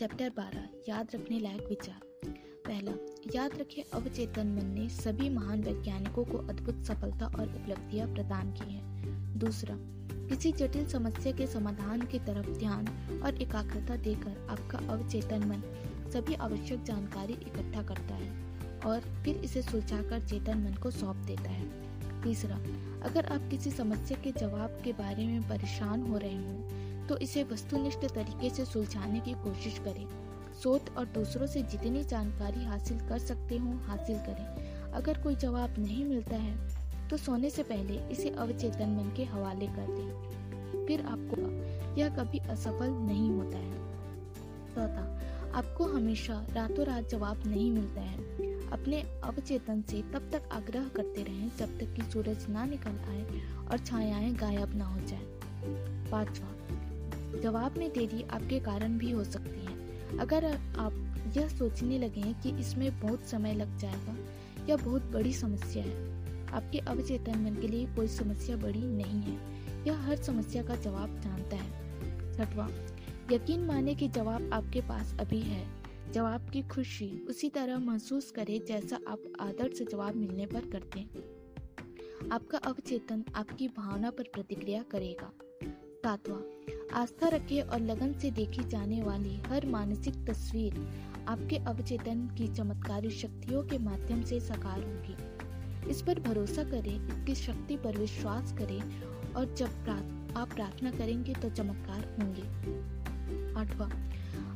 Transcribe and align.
Chapter 0.00 0.30
12 0.30 0.68
याद 0.88 1.08
रखने 1.14 1.38
लायक 1.40 1.66
विचार। 1.68 2.00
पहला, 2.66 2.92
याद 3.34 3.50
रखें 3.58 3.82
अवचेतन 3.92 4.46
मन 4.46 4.66
ने 4.66 4.88
सभी 4.88 5.28
महान 5.28 5.62
वैज्ञानिकों 5.62 6.24
को 6.24 6.38
अद्भुत 6.38 6.84
सफलता 6.84 7.26
और 7.26 7.48
उपलब्धियाँ 7.48 8.08
प्रदान 8.08 8.52
की 8.52 8.74
है। 8.74 8.82
दूसरा, 9.38 9.74
किसी 10.28 10.52
जटिल 10.52 10.88
समस्या 10.88 11.32
के 11.32 11.46
समाधान 11.46 12.02
की 12.02 12.18
तरफ़ 12.18 12.50
ध्यान 12.50 12.86
और 13.24 13.42
एकाग्रता 13.42 13.96
देकर 13.96 14.46
आपका 14.50 14.78
अवचेतन 14.78 15.44
मन 15.44 15.62
सभी 16.10 16.34
आवश्यक 16.34 16.82
जानकारी 16.82 17.32
इकट्ठा 17.32 17.82
करता 17.82 18.14
है 18.14 18.30
और 18.80 19.00
फिर 19.00 19.36
इसे 19.36 19.62
सुलझाकर 19.62 20.26
चेतन 20.28 20.58
मन 20.58 20.74
को 20.74 20.90
सौंप 20.90 21.16
देता 21.16 21.50
है। 21.50 21.68
तीसरा, 22.22 22.56
अगर 23.02 23.26
आप 23.26 23.50
किसी 23.50 23.70
समस्या 23.70 24.18
के 24.18 24.32
जवाब 24.32 24.80
के 24.84 24.92
बारे 24.92 25.26
में 25.26 25.48
परेशान 25.48 26.02
हो 26.02 26.18
रहे 26.18 26.36
हो 26.36 26.79
तो 27.10 27.16
इसे 27.18 27.42
वस्तुनिष्ठ 27.44 28.04
तरीके 28.06 28.48
से 28.50 28.64
सुलझाने 28.64 29.20
की 29.20 29.32
कोशिश 29.34 29.78
करें। 29.78 30.06
सोच 30.62 30.90
और 30.90 31.06
दूसरों 31.06 31.46
से 31.46 31.62
जितनी 31.62 32.02
जानकारी 32.04 32.64
हासिल 32.64 32.98
कर 33.08 33.18
सकते 33.18 33.56
हो, 33.56 33.70
हासिल 33.78 34.18
करें। 34.18 34.92
अगर 34.92 35.18
कोई 35.18 35.34
जवाब 35.36 35.74
नहीं 35.78 36.04
मिलता 36.04 36.36
है 36.36 37.08
तो 37.08 37.16
सोने 37.16 37.50
से 37.50 37.62
पहले 37.62 37.96
इसे 38.10 38.30
अवचेतन 38.30 38.90
मन 38.90 39.12
के 39.16 39.24
हवाले 39.24 39.66
कर 39.66 39.86
दें। 39.88 40.86
फिर 40.86 41.00
आपको 41.06 41.96
यह 42.00 42.14
कभी 42.16 42.38
असफल 42.38 42.90
नहीं 42.90 43.30
होता 43.30 43.58
है। 43.58 43.72
चौथा 44.74 45.50
आपको 45.54 45.84
हमेशा 45.84 46.46
रातों 46.52 46.86
रात 46.86 47.08
जवाब 47.08 47.42
नहीं 47.46 47.70
मिलता 47.70 48.00
है। 48.00 48.18
अपने 48.70 49.02
अवचेतन 49.24 49.82
से 49.82 50.02
तब 50.12 50.30
तक 50.32 50.48
आग्रह 50.52 50.88
करते 50.88 51.22
रहें 51.22 51.50
जब 51.58 51.78
तक 51.78 51.94
कि 51.94 52.10
सूरज 52.12 52.46
ना 52.48 52.64
निकल 52.66 52.98
आए 53.08 53.42
और 53.70 53.78
छायाएँ 53.78 54.32
गायब 54.36 54.76
ना 54.76 54.86
हो 54.86 55.00
जाए। 55.00 55.24
पांचवा 56.10 56.54
जवाब 57.36 57.76
में 57.78 57.88
देरी 57.92 58.22
आपके 58.22 58.60
कारण 58.60 58.98
भी 58.98 59.10
हो 59.10 59.24
सकती 59.24 59.64
है। 59.66 60.18
अगर 60.18 60.44
आप 60.78 61.06
यह 61.36 61.48
सोचने 61.48 61.98
लगे 61.98 62.32
कि 62.42 62.58
इसमें 62.60 63.00
बहुत 63.00 63.24
समय 63.24 63.54
लग 63.54 63.76
जाएगा 63.78 64.16
यह 64.68 64.76
बहुत 64.76 65.02
बड़ी 65.02 65.32
समस्या 65.32 65.84
है, 65.84 66.48
आपके 66.48 66.78
अवचेतन 66.78 67.38
मन 67.38 67.54
के 67.54 67.68
लिए 67.68 67.86
कोई 67.86 68.08
समस्या 68.08 68.56
बड़ी 68.56 68.82
नहीं 68.82 69.20
है। 69.22 69.38
यह 69.86 69.98
हर 69.98 70.16
समस्या 70.16 70.62
का 70.62 70.76
जवाब 70.76 71.20
जानता 71.20 71.56
है। 71.56 72.34
छठवा, 72.34 72.68
यकीन 73.32 73.64
माने 73.64 73.94
कि 73.94 74.08
जवाब 74.08 74.50
आपके 74.52 74.80
पास 74.80 75.16
अभी 75.20 75.40
है। 75.40 75.66
जवाब 76.12 76.48
की 76.50 76.62
खुशी 76.62 77.10
उसी 77.28 77.48
तरह 77.48 77.78
महसूस 77.78 78.30
करें 78.30 78.64
जैसा 78.66 78.98
आप 79.08 79.22
आदर 79.40 79.72
से 79.74 79.84
जवाब 79.84 80.16
मिलने 80.16 80.46
पर 80.46 80.60
करते 80.60 81.00
हैं। 81.00 82.28
आपका 82.32 82.58
अवचेतन 82.58 83.24
आपकी 83.34 83.68
भावना 83.68 84.10
पर 84.10 84.24
प्रतिक्रिया 84.32 84.82
करेगा। 84.82 85.32
सातवां 86.04 86.40
आस्था 86.94 87.28
रखे 87.28 87.60
और 87.60 87.80
लगन 87.80 88.12
से 88.12 88.30
देखी 88.30 88.62
जाने 88.64 89.02
वाली 89.02 89.36
हर 89.46 89.66
मानसिक 89.66 90.14
तस्वीर 90.26 90.74
आपके 91.28 91.56
अवचेतन 91.56 92.26
की 92.38 92.48
चमत्कारी 92.48 93.10
शक्तियों 93.10 93.62
के 93.62 93.78
माध्यम 93.78 94.22
से 94.22 94.40
साकार 94.40 94.78
होगी। 94.78 95.90
इस 95.90 96.02
पर 96.02 96.20
भरोसा 96.20 96.64
करें, 96.64 97.08
इसकी 97.08 97.34
शक्ति 97.34 97.76
पर 97.76 97.98
विश्वास 97.98 98.52
करें 98.52 98.80
और 99.34 99.54
जब 99.54 99.88
आप 100.36 100.52
प्रार्थना 100.52 100.90
करेंगे 100.90 101.34
तो 101.34 101.50
चमत्कार 101.50 102.16
होंगे। 102.20 102.42
आठवां, 103.60 103.90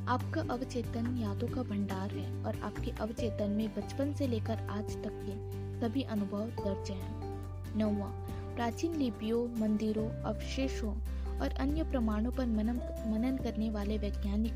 आपका 0.08 0.40
अवचेतन 0.54 1.16
यादों 1.18 1.48
का 1.48 1.62
भंडार 1.62 2.10
है 2.10 2.44
और 2.44 2.60
आपके 2.60 2.90
अवचेतन 2.90 3.50
में 3.50 3.68
बचपन 3.68 4.12
से 4.14 4.26
लेकर 4.26 4.66
आज 4.70 4.96
तक 5.04 5.20
के 5.22 5.80
सभी 5.80 6.02
अनुभव 6.02 6.46
दर्ज 6.58 6.90
हैं। 6.90 7.78
नौवा, 7.78 8.12
प्राचीन 8.56 8.96
लिपियों, 8.96 9.48
मंदिरों, 9.60 10.08
अवशेषों 10.24 10.94
और 11.42 11.54
अन्य 11.60 11.82
प्रमाणों 11.82 12.32
पर 12.32 12.46
मनन 12.46 12.80
मनन 13.12 13.36
करने 13.36 13.70
वाले 13.70 13.98
वैज्ञानिक 13.98 14.52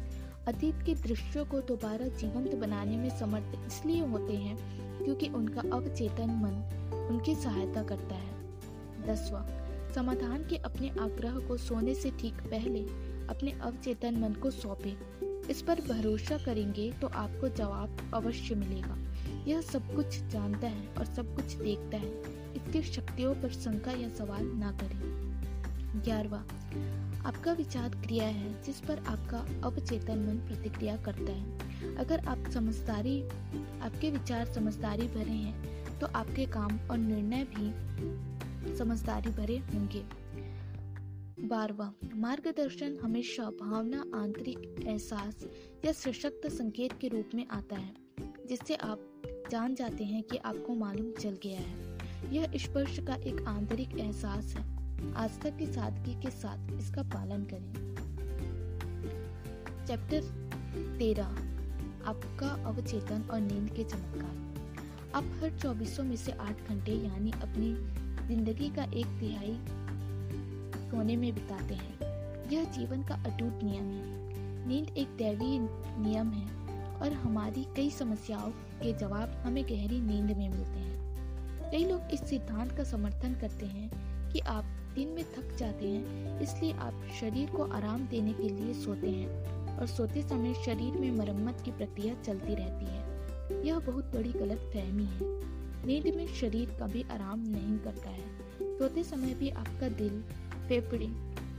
अतीत 0.49 0.83
के 0.83 0.95
दृश्यों 0.95 1.45
को 1.47 1.61
दोबारा 1.61 2.07
जीवंत 2.09 2.55
बनाने 2.55 2.97
में 2.97 3.19
समर्थ 3.19 3.59
इसलिए 3.67 4.07
होते 4.07 4.33
हैं 4.33 4.57
क्योंकि 5.05 5.29
उनका 5.29 5.61
अवचेतन 5.61 6.31
मन 6.31 7.07
उनकी 7.11 7.35
सहायता 7.35 7.83
करता 7.83 8.15
है। 8.15 8.37
दसवा, 9.07 9.47
समाधान 9.95 10.45
के 10.45 10.57
अपने 10.57 10.89
आग्रह 10.89 11.39
को 11.39 11.57
सोने 11.57 11.95
से 11.95 12.11
ठीक 12.11 12.35
पहले 12.35 12.83
अपने 13.29 13.53
अवचेतन 13.53 14.17
मन 14.17 14.33
को 14.33 14.51
सौंपे। 14.51 14.97
इस 15.51 15.63
पर 15.63 15.81
भरोसा 15.81 16.39
करेंगे 16.39 16.93
तो 16.93 17.07
आपको 17.07 17.49
जवाब 17.49 18.11
अवश्य 18.15 18.55
मिलेगा। 18.55 18.97
यह 19.47 19.61
सब 19.61 19.95
कुछ 19.95 20.19
जानता 20.21 20.67
है 20.67 20.89
और 20.99 21.05
सब 21.05 21.35
कुछ 21.37 21.55
देखता 21.55 21.97
है। 21.97 22.11
इसकी 22.55 22.83
शक्तियों 22.83 23.35
पर 23.35 23.49
शंका 23.49 23.93
या 23.93 24.09
सवाल 24.09 24.47
ना 24.47 24.73
करें। 24.73 25.38
ग्यारहवा, 25.97 26.39
आपका 27.27 27.53
विचार 27.53 27.89
क्रिया 27.89 28.25
है 28.25 28.63
जिस 28.63 28.81
पर 28.81 28.99
आपका 28.99 29.39
अवचेतन 29.65 30.19
मन 30.19 30.37
प्रतिक्रिया 30.47 30.97
करता 30.97 31.33
है। 31.33 31.97
अगर 31.97 32.27
आप 32.27 32.51
समझदारी, 32.51 33.23
आपके 33.81 34.11
विचार 34.11 34.53
समझदारी 34.53 35.09
भरे 35.09 35.33
हैं 35.33 35.99
तो 35.99 36.07
आपके 36.07 36.47
काम 36.47 36.79
और 36.91 36.99
निर्णय 36.99 37.45
भी 37.45 38.77
समझदारी 38.77 39.31
भरे 39.31 39.59
होंगे। 39.59 40.05
बारवा 41.49 41.93
मार्गदर्शन 42.15 42.99
हमेशा 43.03 43.43
भावना, 43.43 44.05
आंतरिक 44.15 44.85
एहसास 44.87 45.47
या 45.85 45.93
सशक्त 45.93 46.49
संकेत 46.49 46.93
के 47.01 47.09
रूप 47.09 47.31
में 47.35 47.47
आता 47.47 47.77
है, 47.77 47.95
जिससे 48.49 48.75
आप 48.75 49.23
जान 49.51 49.75
जाते 49.75 50.05
हैं 50.05 50.23
कि 50.23 50.37
आपको 50.37 50.75
मालूम 50.75 51.13
चल 51.21 51.39
गया 51.43 51.61
है। 51.61 51.99
यह 52.33 52.53
स्पर्श 52.57 52.99
का 52.99 53.15
एक 53.15 53.43
आंतरिक 53.43 53.99
एहसास 53.99 54.55
है। 54.55 54.78
आस्था 55.17 55.51
की 55.51 55.67
सादगी 55.67 56.15
के 56.15 56.31
साथ 56.31 56.73
इसका 56.73 57.03
पालन 57.03 57.45
करें। 57.45 57.95
चैप्टर 59.87 60.21
तेरह, 60.99 61.29
आपका 62.07 62.49
अवचेतन 62.65 63.23
और 63.31 63.41
नींद 63.41 63.71
के 63.71 63.85
चमत्कार। 63.85 64.49
आप 65.15 65.25
हर 65.43 65.59
चौबीसों 65.59 66.05
में 66.05 66.17
से 66.17 66.33
आठ 66.33 66.69
घंटे, 66.69 66.93
यानी 66.93 67.31
अपनी 67.31 67.75
ज़िंदगी 68.27 68.69
का 68.69 68.83
एक 68.85 69.07
तिहाई 69.21 69.59
सोने 70.91 71.17
में 71.17 71.35
बिताते 71.35 71.75
हैं। 71.75 71.99
यह 72.51 72.65
जीवन 72.65 73.03
का 73.03 73.15
अटूट 73.15 73.63
नियम 73.63 73.85
है। 73.85 74.67
नींद 74.69 74.89
एक 74.99 75.09
दैवीय 75.09 75.59
नियम 75.99 76.31
है 76.31 76.49
और 76.97 77.13
हमारी 77.13 77.67
कई 77.77 77.91
समस्याओं 77.91 78.51
के 78.51 78.93
जवाब 78.93 79.43
हमें 79.47 79.65
गहरी 79.65 80.01
नींद 80.01 80.37
में 80.37 80.49
मिलते 80.49 80.79
हैं। 80.79 81.71
कई 81.71 81.85
लोग 81.85 82.01
इस 82.13 82.21
सिद्धांत 82.21 82.73
का 82.73 82.85
समर्थन 82.85 83.35
करते 83.35 83.67
हैं 83.67 83.91
कि 84.33 84.41
आप 84.41 84.65
दिन 84.99 85.09
में 85.09 85.25
थक 85.25 85.57
जाते 85.57 85.89
हैं, 85.89 86.41
इसलिए 86.41 86.73
आप 86.73 87.03
शरीर 87.21 87.51
को 87.51 87.65
आराम 87.65 88.07
देने 88.07 88.33
के 88.33 88.49
लिए 88.49 88.75
सोते 88.75 89.11
हैं 89.11 89.79
और 89.79 89.87
सोते 89.87 90.23
समय 90.23 90.55
शरीर 90.55 90.95
में 90.95 91.11
मरम्मत 91.11 91.61
की 91.65 91.71
प्रक्रिया 91.71 92.15
चलती 92.23 92.55
रहती 92.55 92.87
है। 92.87 93.67
यह 93.67 93.79
बहुत 93.79 94.05
बड़ी 94.05 94.33
गलत 94.33 94.71
फहमी 94.75 95.05
है। 95.05 95.19
नींद 95.87 96.15
में 96.17 96.27
शरीर 96.27 96.71
कभी 96.71 97.03
आराम 97.03 97.41
नहीं 97.41 97.79
करता 97.79 98.11
है। 98.11 98.25
सोते 98.79 99.05
समय 99.05 99.35
भी 99.35 99.51
आपका 99.51 99.89
दिल, 99.89 100.21
फेफड़े 100.69 101.07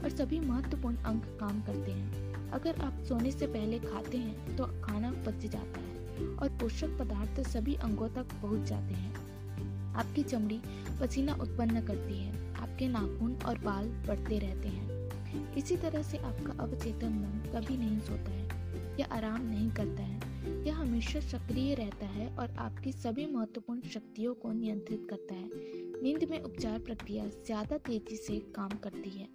और 0.02 0.10
सभी 0.10 0.40
महत्वपूर्ण 0.40 0.96
अंग 0.96 1.20
काम 1.40 1.62
करते 1.62 1.92
हैं। 1.92 2.50
अगर 2.50 2.80
आप 2.80 3.02
सोने 3.08 3.30
से 3.30 3.46
पहले 3.46 3.78
खाते 3.78 4.18
हैं 4.18 4.56
तो 4.56 4.64
खाना 4.82 5.12
पच 5.26 5.46
जाता 5.46 5.80
है 5.80 6.26
और 6.36 6.48
पोषक 6.48 6.98
पदार्थ 6.98 7.40
सभी 7.48 7.74
अंगों 7.74 8.08
तक 8.08 8.26
पहुँच 8.42 8.68
जाते 8.68 8.94
हैं। 8.94 9.14
आपकी 9.94 10.22
चमड़ी 10.22 10.60
पसीना 11.00 11.34
उत्पन्न 11.34 11.80
करती 11.80 12.18
है। 12.18 12.39
आपके 12.70 12.88
नाखून 12.88 13.34
और 13.46 13.58
बाल 13.58 13.86
बढ़ते 14.06 14.38
रहते 14.38 14.68
हैं। 14.68 15.54
इसी 15.56 15.76
तरह 15.76 16.02
से 16.02 16.18
आपका 16.18 16.62
अवचेतन 16.62 17.12
मन 17.12 17.50
कभी 17.52 17.76
नहीं 17.76 17.98
सोता 18.00 18.30
है, 18.30 18.96
या 19.00 19.06
आराम 19.06 19.46
नहीं 19.46 19.70
करता 19.70 20.02
है। 20.02 20.64
यह 20.64 20.76
हमेशा 20.76 21.20
सक्रिय 21.20 21.74
रहता 21.74 22.06
है 22.06 22.28
और 22.36 22.54
आपकी 22.58 22.92
सभी 22.92 23.26
महत्वपूर्ण 23.26 23.80
शक्तियों 23.80 24.34
को 24.34 24.52
नियंत्रित 24.52 25.06
करता 25.10 25.34
है। 25.34 25.50
नींद 26.02 26.26
में 26.30 26.40
उपचार 26.40 26.78
प्रक्रिया 26.78 27.26
ज़्यादा 27.26 27.78
तेज़ी 27.78 28.16
से 28.16 28.38
काम 28.54 28.78
करती 28.78 29.10
है, 29.10 29.28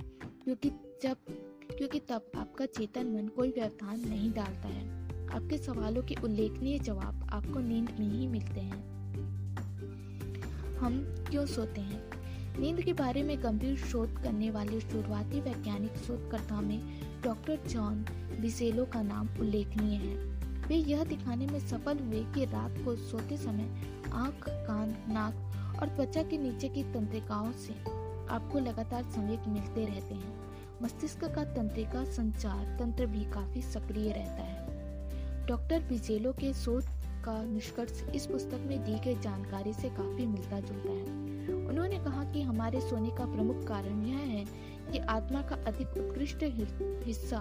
क्योंकि 0.44 0.70
जब, 1.04 1.18
क्योंकि 1.78 2.00
तब 2.00 2.32
आपका 2.38 2.66
चेतन 2.66 3.08
मन 3.08 3.28
कोई 3.28 3.50
व्यवधान 3.50 4.00
नहीं 4.00 4.32
डालता 4.34 4.68
है। 4.68 4.84
आपके 5.28 5.58
सवालों 5.58 6.04
के 6.04 6.16
उल्लेखनीय 6.24 6.80
जवाब 6.80 7.28
आपको 7.34 7.60
नींद 7.60 7.96
में 8.00 8.12
ही 8.12 8.28
मिलते 8.28 8.60
हैं। 8.60 8.84
हम 10.78 11.00
क्यों 11.30 11.46
सोते 11.46 11.82
हैं? 11.82 12.15
नींद 12.60 12.82
के 12.82 12.94
बारे 12.94 13.24
में 13.24 13.44
गंभीर 13.44 13.78
शोध 13.78 14.24
करने 14.24 14.50
वाले 14.50 14.80
शुरुआती 14.80 15.42
वैज्ञानिक 15.42 15.98
शोधकर्ता 15.98 16.62
में 16.62 17.02
डॉक्टर 17.24 17.60
जॉन 17.68 18.06
बिसेलो 18.42 18.86
का 18.86 19.02
नाम 19.02 19.30
उल्लेखनीय 19.40 19.96
है। 19.96 20.16
वे 20.68 20.76
यह 20.76 21.04
दिखाने 21.04 21.48
में 21.48 21.60
सफल 21.60 22.00
हुए 22.00 22.24
कि 22.24 22.46
रात 22.46 22.76
को 22.86 22.96
सोते 22.96 23.38
समय 23.38 23.70
आँख, 24.14 24.46
कान, 24.50 24.90
नाक 24.90 25.34
और 25.82 25.88
त्वचा 25.88 26.24
के 26.24 26.38
नीचे 26.38 26.70
की 26.70 26.84
तंत्रिकाओं 26.84 27.52
से 27.52 27.74
आपको 28.30 28.60
लगातार 28.60 29.04
संवेग 29.04 29.48
मिलते 29.48 29.86
रहते 29.86 30.16
हैं। 30.16 30.34
मस्तिष्क 30.84 31.26
का 31.26 31.44
तंत्रिका 31.44 32.04
संचार 32.04 32.78
तंत्र 32.80 33.06
भी 33.06 33.26
काफ़ी 33.26 33.62
सक्रिय 33.62 34.12
रहता 34.12 34.44
है। 34.44 34.66
डॉक्टर 35.48 35.80
बिजेलो 35.80 36.32
के 36.32 36.54
शोध 36.54 36.84
का 37.26 37.44
निष्कर्ष 37.44 38.04
इस 38.16 38.26
पुस्तक 38.26 38.64
में 38.68 38.84
दी 38.84 39.00
गई 39.00 39.22
जानकारी 39.22 39.74
से 39.74 39.90
काफ़ी 39.90 40.26
मिलता 40.26 40.60
जुलता 40.60 40.92
है। 40.92 41.15
उन्होंने 41.76 42.00
कहा 42.00 42.24
कि 42.24 42.42
हमारे 42.42 42.82
सोने 42.82 43.10
का 43.10 43.26
प्रमुख 43.26 43.68
कारण 43.68 44.06
यह 44.06 44.18
है 44.18 44.46
कि 44.92 44.98
आत्मा 44.98 45.42
का 45.42 45.56
अधिक 45.56 45.88
उत्कृष्ट 45.88 46.38
हिस्सा 47.06 47.38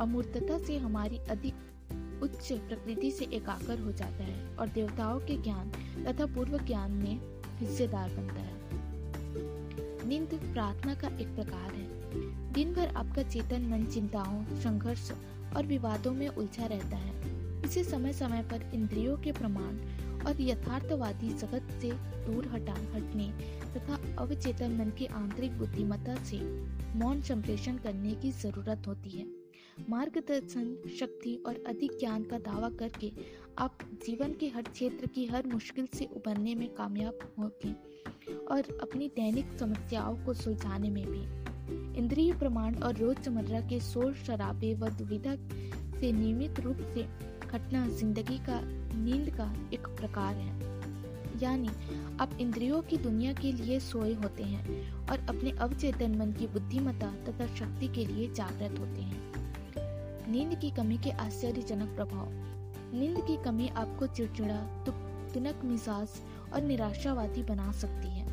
अमूर्तता 0.00 0.58
से 0.58 0.78
हमारी 0.78 1.18
अधिक 1.18 1.54
उच्च 2.22 2.52
प्रकृति 2.52 3.10
से 3.10 3.24
एकाकर 3.24 3.78
हो 3.78 3.92
जाता 3.92 4.24
है 4.24 4.56
और 4.56 4.68
देवताओं 4.68 5.20
के 5.20 5.42
ज्ञान 5.42 5.70
तथा 6.04 6.26
पूर्व 6.26 6.58
ज्ञान 6.58 6.92
में 6.92 7.20
हिस्सेदार 7.56 8.08
बनता 8.08 8.40
है। 8.40 8.54
नींद 10.08 10.40
प्रार्थना 10.52 10.94
का 10.94 11.08
एक 11.08 11.34
प्रकार 11.34 11.74
है। 11.74 11.88
दिन 12.52 12.74
भर 12.74 12.88
आपका 12.88 13.22
चेतन, 13.22 13.62
मन, 13.62 13.84
चिंताओं, 13.84 14.44
संघर्ष 14.44 15.12
और 15.56 15.66
विवादों 15.66 16.12
में 16.12 16.28
उलझा 16.28 16.66
रहता 16.66 16.96
है। 16.96 17.14
इसे 17.62 17.84
समय 17.84 18.12
समय 18.12 18.42
पर 18.42 18.70
इंद्रियों 18.74 19.16
के 19.16 19.32
प्रमाण 19.32 19.95
और 20.26 20.40
यथार्थवादी 20.40 21.28
जगत 21.30 21.68
से 21.80 21.90
दूर 22.26 22.46
हटा 22.52 22.72
हटने 22.94 23.30
तथा 23.74 23.98
अवचेतन 24.18 24.76
मन 24.76 24.90
की 24.90 25.06
आंतरिक 25.14 25.58
बुद्धिमत्ता 25.58 26.14
से 26.24 26.40
मौन 26.98 27.20
संप्रेषण 27.22 27.76
करने 27.76 28.14
की 28.14 28.30
ज़रूरत 28.32 28.86
होती 28.86 29.10
है। 29.10 29.26
मार्गदर्शन, 29.90 30.76
शक्ति 30.98 31.34
और 31.46 31.62
अधिक 31.68 31.98
ज्ञान 31.98 32.22
का 32.24 32.38
दावा 32.38 32.68
करके 32.78 33.10
आप 33.58 33.78
जीवन 34.06 34.32
के 34.32 34.46
हर 34.48 34.62
क्षेत्र 34.62 35.06
की 35.06 35.26
हर 35.26 35.46
मुश्किल 35.46 35.88
से 35.94 36.08
उबरने 36.16 36.54
में 36.54 36.68
कामयाब 36.74 37.18
होंगे 37.38 37.72
और 38.46 38.78
अपनी 38.82 39.08
दैनिक 39.08 39.58
समस्याओं 39.60 40.16
को 40.24 40.34
सुलझाने 40.34 40.90
में 40.90 41.04
भी। 41.06 41.98
इंद्रिय 41.98 42.32
प्रमाण 42.32 42.74
और 42.76 42.96
रोज़मर्रा 42.96 43.60
के 43.60 43.80
शोर 43.80 44.14
शराबे 44.14 44.74
व 44.74 44.88
दुविधा 44.88 45.34
से 46.00 46.12
नियमित 46.12 46.60
रूप 46.60 46.78
से 46.94 47.02
घटना 47.48 47.86
ज़िंदगी 47.88 48.38
का 48.38 48.60
नींद 48.96 49.30
का 49.30 49.52
एक 49.72 49.86
प्रकार 49.88 50.34
है। 50.34 50.74
यानी, 51.42 51.68
आप 52.20 52.30
इंद्रियों 52.40 52.82
की 52.82 52.96
दुनिया 52.96 53.32
के 53.32 53.52
लिए 53.52 53.80
सोए 53.80 54.14
होते 54.14 54.42
हैं 54.42 55.08
और 55.08 55.26
अपने 55.28 55.50
अवचेतन 55.50 56.14
मन 56.16 56.32
की 56.32 56.46
बुद्धिमत्ता 56.46 57.10
तथा 57.28 57.46
शक्ति 57.56 57.88
के 57.88 58.06
लिए 58.06 58.32
जागृत 58.34 58.78
होते 58.78 59.02
हैं। 59.02 60.32
नींद 60.32 60.58
की 60.60 60.70
कमी 60.70 60.98
के 60.98 61.10
आश्चर्यजनक 61.10 61.88
प्रभाव। 61.88 62.30
नींद 62.94 63.20
की 63.20 63.36
कमी 63.44 63.68
आपको 63.68 64.06
चिड़चिड़ा 64.06 64.56
तुनक 64.86 65.60
मिजाज 65.64 66.08
और 66.52 66.62
निराशावादी 66.62 67.42
बना 67.42 67.70
सकती 67.72 68.08
है। 68.08 68.24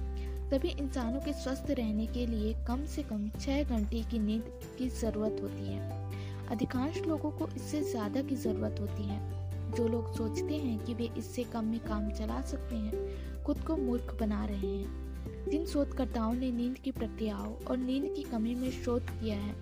सभी 0.50 0.70
इंसानों 0.70 1.20
के 1.20 1.34
स्वस्थ 1.34 1.72
रहने 1.72 2.06
के 2.08 2.26
लिए 2.26 2.54
कम 2.68 2.86
से 2.86 3.04
कम 3.04 3.30
छह 3.40 3.64
घंटे 3.64 4.04
की 4.04 4.20
नींद 4.20 4.60
की 4.78 4.90
ज़रूरत 4.90 5.40
होती 5.42 5.68
है। 5.68 6.48
अधिकांश 6.48 6.98
लोगों 6.98 7.32
को 7.32 7.48
इससे 7.48 7.82
ज़्यादा 7.82 8.22
की 8.22 8.36
ज़रूरत 8.36 8.80
होती 8.80 9.04
है। 9.04 9.43
जो 9.76 9.88
लोग 9.88 10.16
सोचते 10.16 10.58
हैं 10.58 10.86
कि 10.86 10.94
वे 10.94 11.10
इससे 11.18 11.44
कम 11.44 11.66
में 11.66 11.80
काम 11.80 12.12
चला 12.12 12.42
सकते 12.42 12.76
हैं, 12.76 13.24
खुद 13.44 13.60
को 13.60 13.78
मूर्ख 13.78 14.18
बना 14.20 14.46
रहे 14.46 14.78
हैं। 14.78 15.04
जिन 15.52 15.66
शोधकर्ताओं 15.66 16.34
ने 16.34 16.52
नींद 16.52 16.78
की 16.78 16.92
प्रक्रियाओं 16.92 17.54
और 17.56 17.78
नींद 17.78 18.14
की 18.16 18.24
कमी 18.24 18.56
में 18.56 18.72
शोध 18.72 19.02
किया 19.02 19.38
है, 19.38 19.56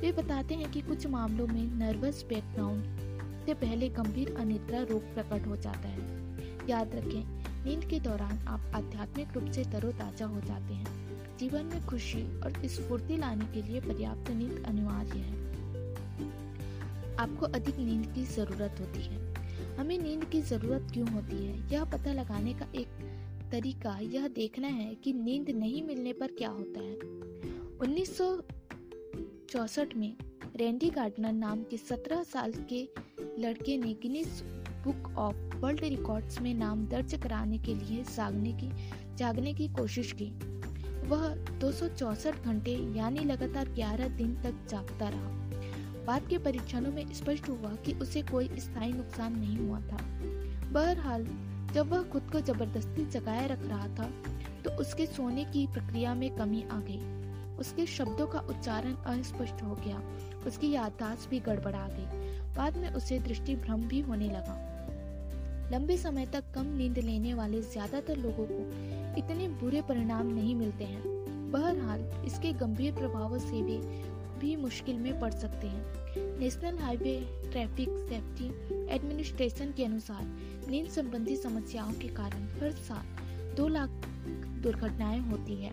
वे 0.00 0.12
बताते 0.12 0.54
हैं 0.54 0.70
कि 0.70 0.80
कुछ 0.80 1.06
मामलों 1.06 1.46
में 1.46 1.78
नर्वस 1.78 2.24
बैकग्राउंड 2.28 2.84
से 3.46 3.54
पहले 3.54 3.88
गंभीर 3.88 4.36
अनिद्रा 4.36 4.82
रोग 4.82 5.14
प्रकट 5.14 5.46
हो 5.46 5.56
जाता 5.56 5.88
है। 5.88 6.00
याद 6.68 6.94
रखें, 6.94 7.44
नींद 7.64 7.84
के 7.84 8.00
दौरान 8.00 8.38
आप 8.38 8.60
आध्यात्मिक 8.74 9.28
रूप 9.34 9.50
से 9.50 9.64
तरोताजा 9.64 10.26
हो 10.26 10.40
जाते 10.40 10.74
हैं। 10.74 10.86
जीवन 11.38 11.64
में 11.64 11.86
खुशी 11.86 12.40
और 12.40 12.66
स्फूर्ति 12.66 13.16
लाने 13.16 13.44
के 13.44 13.62
लिए 13.62 13.80
पर्याप्त 13.80 14.30
नींद 14.30 14.64
अनिवार्य 14.66 15.18
है। 15.18 15.48
आपको 17.16 17.46
अधिक 17.46 17.78
नींद 17.78 18.12
की 18.14 18.24
ज़रूरत 18.24 18.76
होती 18.80 19.02
है। 19.02 19.37
हमें 19.78 19.98
नींद 19.98 20.24
की 20.24 20.40
ज़रूरत 20.40 20.88
क्यों 20.92 21.08
होती 21.08 21.44
है? 21.46 21.72
यह 21.72 21.84
पता 21.84 22.12
लगाने 22.12 22.54
का 22.54 22.66
एक 22.74 22.86
तरीका 23.52 23.98
यह 23.98 24.28
देखना 24.28 24.68
है 24.68 24.94
कि 24.94 25.12
नींद 25.12 25.50
नहीं 25.50 25.82
मिलने 25.82 26.12
पर 26.12 26.26
क्या 26.26 26.48
होता 26.48 26.80
है। 26.80 26.94
उन्नीस 27.78 28.20
में 29.96 30.16
रेंडी 30.56 30.90
गार्डनर 30.90 31.32
नाम 31.32 31.62
के 31.62 31.76
17 31.76 32.22
साल 32.22 32.52
के 32.52 32.88
लड़के 33.38 33.78
ने 33.78 33.94
Guinness 33.94 34.28
book 34.84 35.14
of 35.18 35.36
world 35.36 35.80
records 35.80 36.40
में 36.40 36.54
नाम 36.54 36.86
दर्ज 36.86 37.14
कराने 37.14 37.58
के 37.58 37.74
लिए 37.74 38.04
जागने 38.16 38.52
की 38.52 38.70
जागने 39.16 39.54
की 39.54 39.68
कोशिश 39.68 40.12
की। 40.12 40.26
वह 41.08 41.34
दो 41.34 41.72
घंटे 42.42 42.98
यानी 42.98 43.20
लगातार 43.20 43.68
11 43.68 44.08
दिन 44.08 44.34
तक 44.34 44.66
जागता 44.70 45.08
रहा। 45.08 45.37
बाद 46.08 46.26
के 46.26 46.36
परीक्षणों 46.38 46.90
में 46.92 47.12
स्पष्ट 47.14 47.48
हुआ 47.48 47.70
कि 47.86 47.92
उसे 47.92 48.20
कोई 48.22 48.48
स्थायी 48.58 48.92
नुकसान 48.92 49.34
नहीं 49.38 49.56
हुआ 49.58 49.80
था। 49.80 49.96
बहरहाल, 50.72 51.26
जब 51.74 51.90
वह 51.90 52.02
खुद 52.02 52.30
को 52.32 52.40
ज़बरदस्ती 52.42 53.04
जगाए 53.10 53.46
रख 53.48 53.66
रहा 53.68 53.88
था 53.88 54.10
तो 54.64 54.70
उसके 54.82 55.06
सोने 55.06 55.44
की 55.44 55.66
प्रक्रिया 55.66 56.14
में 56.14 56.30
कमी 56.36 56.62
आ 56.62 56.80
गई। 56.80 57.56
उसके 57.56 57.86
शब्दों 57.88 58.26
का 58.26 58.38
उच्चारण 58.50 58.94
अस्पष्ट 59.08 59.62
हो 59.62 59.74
गया। 59.76 60.00
उसकी 60.46 60.70
याददाश्त 60.70 61.28
भी 61.30 61.40
गड़बड़ा 61.40 61.86
गई। 61.88 62.56
बाद 62.56 62.76
में 62.76 62.90
उसे 62.92 63.18
दृष्टि 63.18 63.56
भ्रम 63.56 63.82
भी 63.82 64.00
होने 64.00 64.28
लगा। 64.28 64.58
लंबे 65.72 65.96
समय 65.98 66.26
तक 66.26 66.52
कम 66.54 66.76
नींद 66.76 66.98
लेने 66.98 67.34
वाले 67.34 67.62
ज़्यादातर 67.62 68.16
लोगों 68.16 68.46
को 68.46 68.62
इतने 69.18 69.48
बुरे 69.60 69.82
परिणाम 69.88 70.26
नहीं 70.26 70.54
मिलते 70.54 70.84
हैं। 70.84 71.02
बहरहाल, 71.52 72.10
इसके 72.26 72.52
गंभीर 72.54 72.94
प्रभावों 72.94 73.38
से 73.40 73.62
वे 73.62 73.80
भी 74.38 74.56
मुश्किल 74.56 74.96
में 74.96 75.20
पड़ 75.20 75.32
सकते 75.32 75.66
हैं। 75.66 76.38
National 76.38 76.78
highway 76.78 77.20
traffic 77.52 77.88
safety 77.88 78.46
administration 78.94 79.72
के 79.76 79.84
अनुसार 79.84 80.24
नींद 80.70 80.88
संबंधी 80.88 81.36
समस्याओं 81.36 81.92
के 81.92 82.08
कारण 82.08 82.46
हर 82.60 82.72
साल 82.72 83.54
दो 83.56 83.68
लाख 83.68 83.88
दुर्घटनाएँ 84.62 85.20
होती 85.20 85.54
है। 85.54 85.70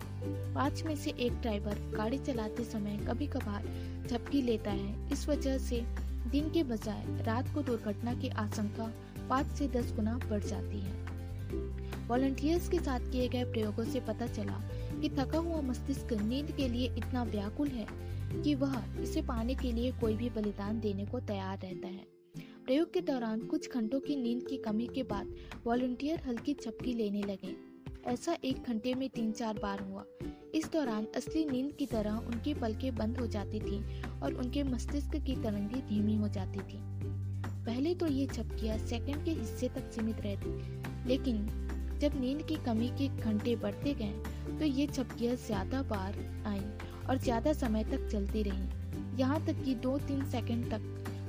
पाँच 0.54 0.82
में 0.82 0.96
से 0.96 1.10
एक 1.10 1.32
ड्राइवर 1.32 1.78
गाड़ी 1.96 2.18
चलाते 2.18 2.64
समय 2.64 2.96
कभी 3.08 3.26
कभार 3.26 3.64
झपकी 4.10 4.42
लेता 4.42 4.70
है। 4.70 5.12
इस 5.12 5.28
वजह 5.28 5.58
से 5.58 5.84
दिन 6.30 6.50
के 6.50 6.62
बजाय 6.62 7.04
रात 7.22 7.54
को 7.54 7.62
दुर्घटना 7.62 8.14
की 8.14 8.28
आशंका 8.28 8.92
पाँच 9.28 9.46
से 9.46 9.68
दस 9.68 9.92
गुना 9.92 10.18
बढ़ 10.30 10.44
जाती 10.44 10.80
है। 10.80 10.92
वॉलंटियर्स 12.08 12.68
के 12.68 12.78
साथ 12.78 13.00
किए 13.00 13.28
गए 13.28 13.44
प्रयोगों 13.44 13.84
से 13.84 14.00
पता 14.00 14.26
चला 14.26 14.60
कि 15.00 15.08
थका 15.08 15.38
हुआ 15.38 15.60
मस्तिष्क 15.60 16.12
नींद 16.12 16.50
के 16.50 16.68
लिए 16.68 16.94
इतना 16.98 17.22
व्याकुल 17.22 17.68
है 17.68 17.86
कि 18.36 18.54
वह 18.54 18.82
इसे 19.02 19.22
पाने 19.22 19.54
के 19.54 19.72
लिए 19.72 19.92
कोई 20.00 20.16
भी 20.16 20.30
बलिदान 20.30 20.80
देने 20.80 21.06
को 21.06 21.20
तैयार 21.22 21.58
रहता 21.58 21.88
है। 21.88 22.04
प्रयोग 22.66 22.92
के 22.92 23.00
दौरान 23.02 23.40
कुछ 23.46 23.70
घंटों 23.70 24.00
की 24.00 24.16
नींद 24.16 24.46
की 24.48 24.56
कमी 24.56 24.86
के 24.86 25.02
बाद 25.04 25.34
वॉलंटियर 25.66 26.22
हल्की 26.26 26.54
चपकी 26.54 26.94
लेने 26.94 27.22
लगे। 27.22 27.54
ऐसा 28.06 28.36
एक 28.44 28.62
घंटे 28.62 28.94
में 28.94 29.08
तीन 29.08 29.30
चार 29.32 29.58
बार 29.62 29.80
हुआ। 29.80 30.04
इस 30.54 30.70
दौरान 30.72 31.06
असली 31.16 31.44
नींद 31.44 31.72
की 31.72 31.86
तरह 31.86 32.16
उनकी 32.18 32.54
पलकें 32.54 32.94
बंद 32.94 33.18
हो 33.18 33.26
जाती 33.26 33.60
थी 33.60 33.80
और 34.22 34.34
उनके 34.34 34.62
मस्तिष्क 34.64 35.16
की 35.16 35.36
तरंगे 35.36 35.80
धीमी 35.88 36.16
हो 36.16 36.28
जाती 36.28 36.58
थी। 36.60 36.78
पहले 37.66 37.94
तो 37.94 38.06
ये 38.06 38.26
झपकियाँ 38.26 38.78
सेकंड 38.78 39.24
के 39.24 39.30
हिस्से 39.32 39.68
तक 39.68 39.90
सीमित 39.92 40.20
रहती 40.20 41.08
लेकिन 41.08 41.46
जब 42.00 42.20
नींद 42.20 42.42
की 42.42 42.56
कमी 42.64 42.88
के 42.98 43.08
घंटे 43.20 43.54
बढ़ते 43.56 43.94
गए 43.94 44.58
तो 44.58 44.64
ये 44.64 44.86
झपकियाँ 44.86 45.34
ज़्यादा 45.36 45.82
बार 45.84 46.18
आई। 46.46 46.60
और 47.10 47.18
ज़्यादा 47.18 47.52
समय 47.52 47.84
तक 47.84 48.08
चलती 48.12 48.42
रही। 48.42 49.18
यहाँ 49.18 49.44
तक 49.46 49.62
कि 49.64 49.74
दो 49.74 49.98
तीन 49.98 50.24
सेकंड 50.24 50.70
तक। 50.70 50.80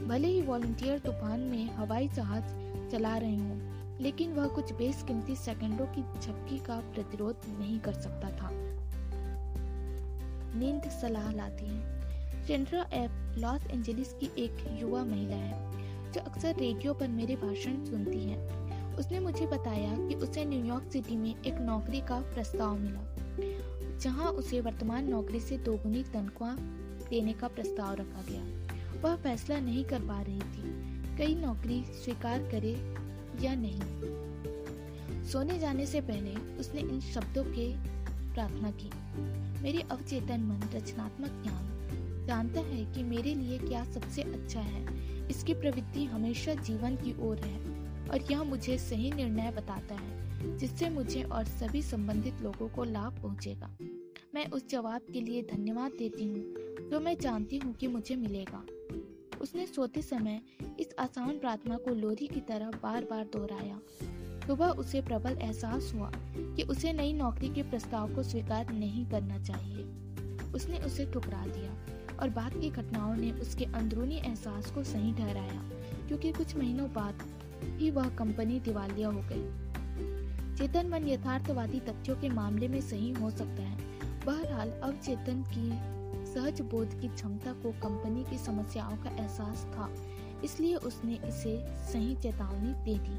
भले 0.08 0.28
ही 0.28 0.42
वॉलंटियर 0.42 1.00
तूफ़ान 1.00 1.40
में 1.40 1.76
हवाई 1.76 2.08
जहाज़ 2.08 2.44
चला 2.92 3.18
रहे 3.18 3.36
हों, 3.36 3.58
लेकिन 4.02 4.34
वह 4.34 4.48
कुछ 4.48 4.74
बेसकीमती 4.74 5.36
सेकंडों 5.36 5.86
की 5.86 6.02
झपकी 6.02 6.58
का 6.58 6.80
प्रतिरोध 6.80 7.36
नहीं 7.60 7.80
कर 7.80 7.94
सकता 7.94 8.30
था। 8.30 8.50
नींद 10.60 10.90
सलाह 10.90 11.32
लाती 11.32 11.66
है। 11.66 12.46
सेंड्रा 12.48 12.86
एप 12.94 13.36
लॉस 13.38 13.62
एंजलिस 13.72 14.14
की 14.14 14.30
एक 14.38 14.66
युवा 14.82 15.04
महिला 15.04 15.36
है, 15.36 16.12
जो 16.12 16.22
अक्सर 16.22 16.56
रेडियो 16.56 16.94
पर 16.94 17.08
मेरे 17.08 17.36
भाषण 17.36 17.84
सुनती 17.86 18.24
है। 18.24 18.38
उसने 18.96 19.20
मुझे 19.20 19.46
बताया 19.46 19.96
कि 20.08 20.16
उसे 20.16 20.46
न्यूयॉर्क 20.46 20.92
सिटी 20.92 21.18
में 21.18 21.30
एक 21.30 21.60
नौकरी 21.62 22.02
का 22.02 22.20
प्रस्ताव 22.20 22.78
मिला। 22.78 23.00
जहाँ 24.02 24.32
उसे 24.32 24.62
वर्तमान 24.62 25.10
नौकरी 25.10 25.40
से 25.40 25.58
दोगुनी 25.58 26.04
तनख्वाह 26.04 26.56
देने 27.10 27.34
का 27.34 27.48
प्रस्ताव 27.48 27.94
रखा 27.94 28.24
गया। 28.30 29.02
वह 29.02 29.16
फैसला 29.16 29.60
नहीं 29.60 29.86
कर 29.86 30.00
पा 30.00 30.22
रही 30.22 30.40
थी, 30.40 31.18
कई 31.18 31.36
नौकरी 31.36 31.84
स्वीकार 32.04 32.40
करे 32.52 32.74
या 33.42 33.56
नहीं। 33.56 35.24
सोने 35.24 35.60
जाने 35.60 35.86
से 35.86 36.02
पहले 36.02 36.36
उसने 36.60 36.82
इन 36.82 37.00
शब्दों 37.00 37.44
के 37.44 37.68
प्रार्थना 38.34 38.72
की। 38.72 38.90
मेरे 39.62 39.82
अवचेतन 39.92 40.42
मन 40.42 40.70
रचनात्मक 40.76 41.42
ज्ञान 41.44 42.26
जानता 42.28 42.60
है 42.60 42.94
कि 42.94 43.04
मेरे 43.04 43.34
लिए 43.36 43.58
क्या 43.60 43.84
सबसे 43.84 44.22
अच्छा 44.22 44.60
है। 44.60 44.86
इसकी 45.28 45.54
प्रवृत्ति 45.54 46.06
हमेशा 46.06 46.54
जीवन 46.54 46.96
की 46.96 47.16
ओर 47.22 47.38
है 47.38 47.60
और 48.10 48.32
यह 48.32 48.44
मुझे 48.44 48.78
सही 48.78 49.12
निर्णय 49.12 49.52
बताता 49.52 49.96
है, 49.96 50.58
जिससे 50.58 50.90
मुझे 50.90 51.24
और 51.24 51.46
सभी 51.46 51.82
संबंधित 51.82 52.42
लोगों 52.42 52.68
को 52.68 52.84
लाभ 52.84 53.22
पहुंचेगा। 53.22 53.70
मैं 54.38 54.50
उस 54.50 54.68
जवाब 54.70 55.02
के 55.14 55.22
लिए 55.22 55.42
धन्यवाद 55.42 55.92
देती 55.92 56.26
हूँ, 56.28 56.90
जो 56.90 57.00
मैं 57.00 57.16
जानती 57.18 57.58
हूँ 57.58 57.74
कि 57.74 57.88
मुझे 57.88 58.16
मिलेगा। 58.16 58.62
उसने 59.42 59.66
सोते 59.66 60.02
समय 60.02 60.42
इस 60.80 60.94
आसान 61.00 61.40
प्रार्थना 61.40 61.78
को 61.78 61.94
लोरी 61.94 62.28
की 62.28 62.40
तरह 62.40 62.70
बार 62.84 63.06
बार 63.06 63.24
दोहराया। 63.24 63.80
सुबह 64.48 64.66
उसे 64.66 65.02
प्रबल 65.02 65.38
एहसास 65.42 65.92
हुआ 65.96 66.12
कि 66.38 66.64
उसे 66.64 66.94
नई 66.94 67.14
नौकरी 67.14 67.50
के 67.50 67.64
प्रस्ताव 67.64 68.14
को 68.16 68.24
स्वीकार 68.24 68.74
नहीं 68.74 69.06
करना 69.06 69.40
चाहिए। 69.40 69.86
उसने 70.54 70.78
उसे 70.78 71.12
ठुकरा 71.14 71.46
दिया 71.48 72.18
और 72.18 72.30
बाद 72.30 72.60
की 72.62 72.70
घटनाओं 72.70 73.16
ने 73.16 73.32
उसके 73.32 73.66
अंदरूनी 73.66 74.18
एहसास 74.18 74.72
को 74.72 74.84
सही 74.84 75.14
ठहराया, 75.14 75.62
क्योंकि 76.08 76.32
कुछ 76.32 76.56
महीनों 76.56 76.94
बाद 76.94 77.28
ही 77.80 77.92
वह 77.92 78.16
कंपनी 78.16 78.60
दिवालिया 78.60 79.10
हो 79.10 79.26
गई। 79.32 80.56
चेतन 80.56 80.90
मन 80.90 81.08
यथार्थवादी 81.08 81.80
तथ्यों 81.80 82.16
के 82.16 82.30
मामले 82.30 82.68
में 82.68 82.82
सही 82.82 83.12
हो 83.12 83.30
सकता 83.30 83.64
है 83.64 83.96
बहरहाल 84.28 84.72
अवचेतन 84.84 85.44
की 85.50 85.70
सहज 86.28 86.62
बोध 86.72 87.00
की 87.02 87.08
क्षमता 87.10 87.52
को 87.54 87.72
कंपनी 87.84 88.24
की 88.24 88.38
समस्याओं 88.38 88.96
का 89.04 89.10
एहसास 89.12 89.64
था, 89.68 89.90
इसलिए 90.44 90.76
उसने 90.88 91.14
इसे 91.26 91.56
सही 91.92 92.16
चेतावनी 92.16 92.74
दे 92.86 92.98
दी। 93.00 93.18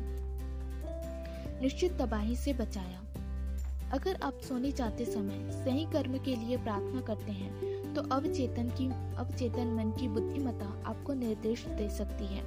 निश्चित 1.63 1.93
तबाही 1.93 2.37
से 2.37 2.53
बचाया। 2.55 3.01
अगर 3.93 4.21
आप 4.23 4.41
सोने 4.49 4.73
जाते 4.73 5.05
समय 5.05 5.51
सही 5.55 5.85
कर्म 5.93 6.19
के 6.19 6.35
लिए 6.37 6.57
प्रार्थना 6.57 7.01
करते 7.01 7.33
हैं 7.33 7.95
तो 7.95 8.03
अवचेतन 8.15 8.69
की 8.71 8.87
अवचेतन 9.19 9.73
मन 9.75 9.91
की 9.91 10.09
बुद्धिमत्ता 10.09 10.67
आपको 10.87 11.15
निर्देश 11.15 11.65
दे 11.71 11.89
सकती 11.91 12.27
है, 12.27 12.43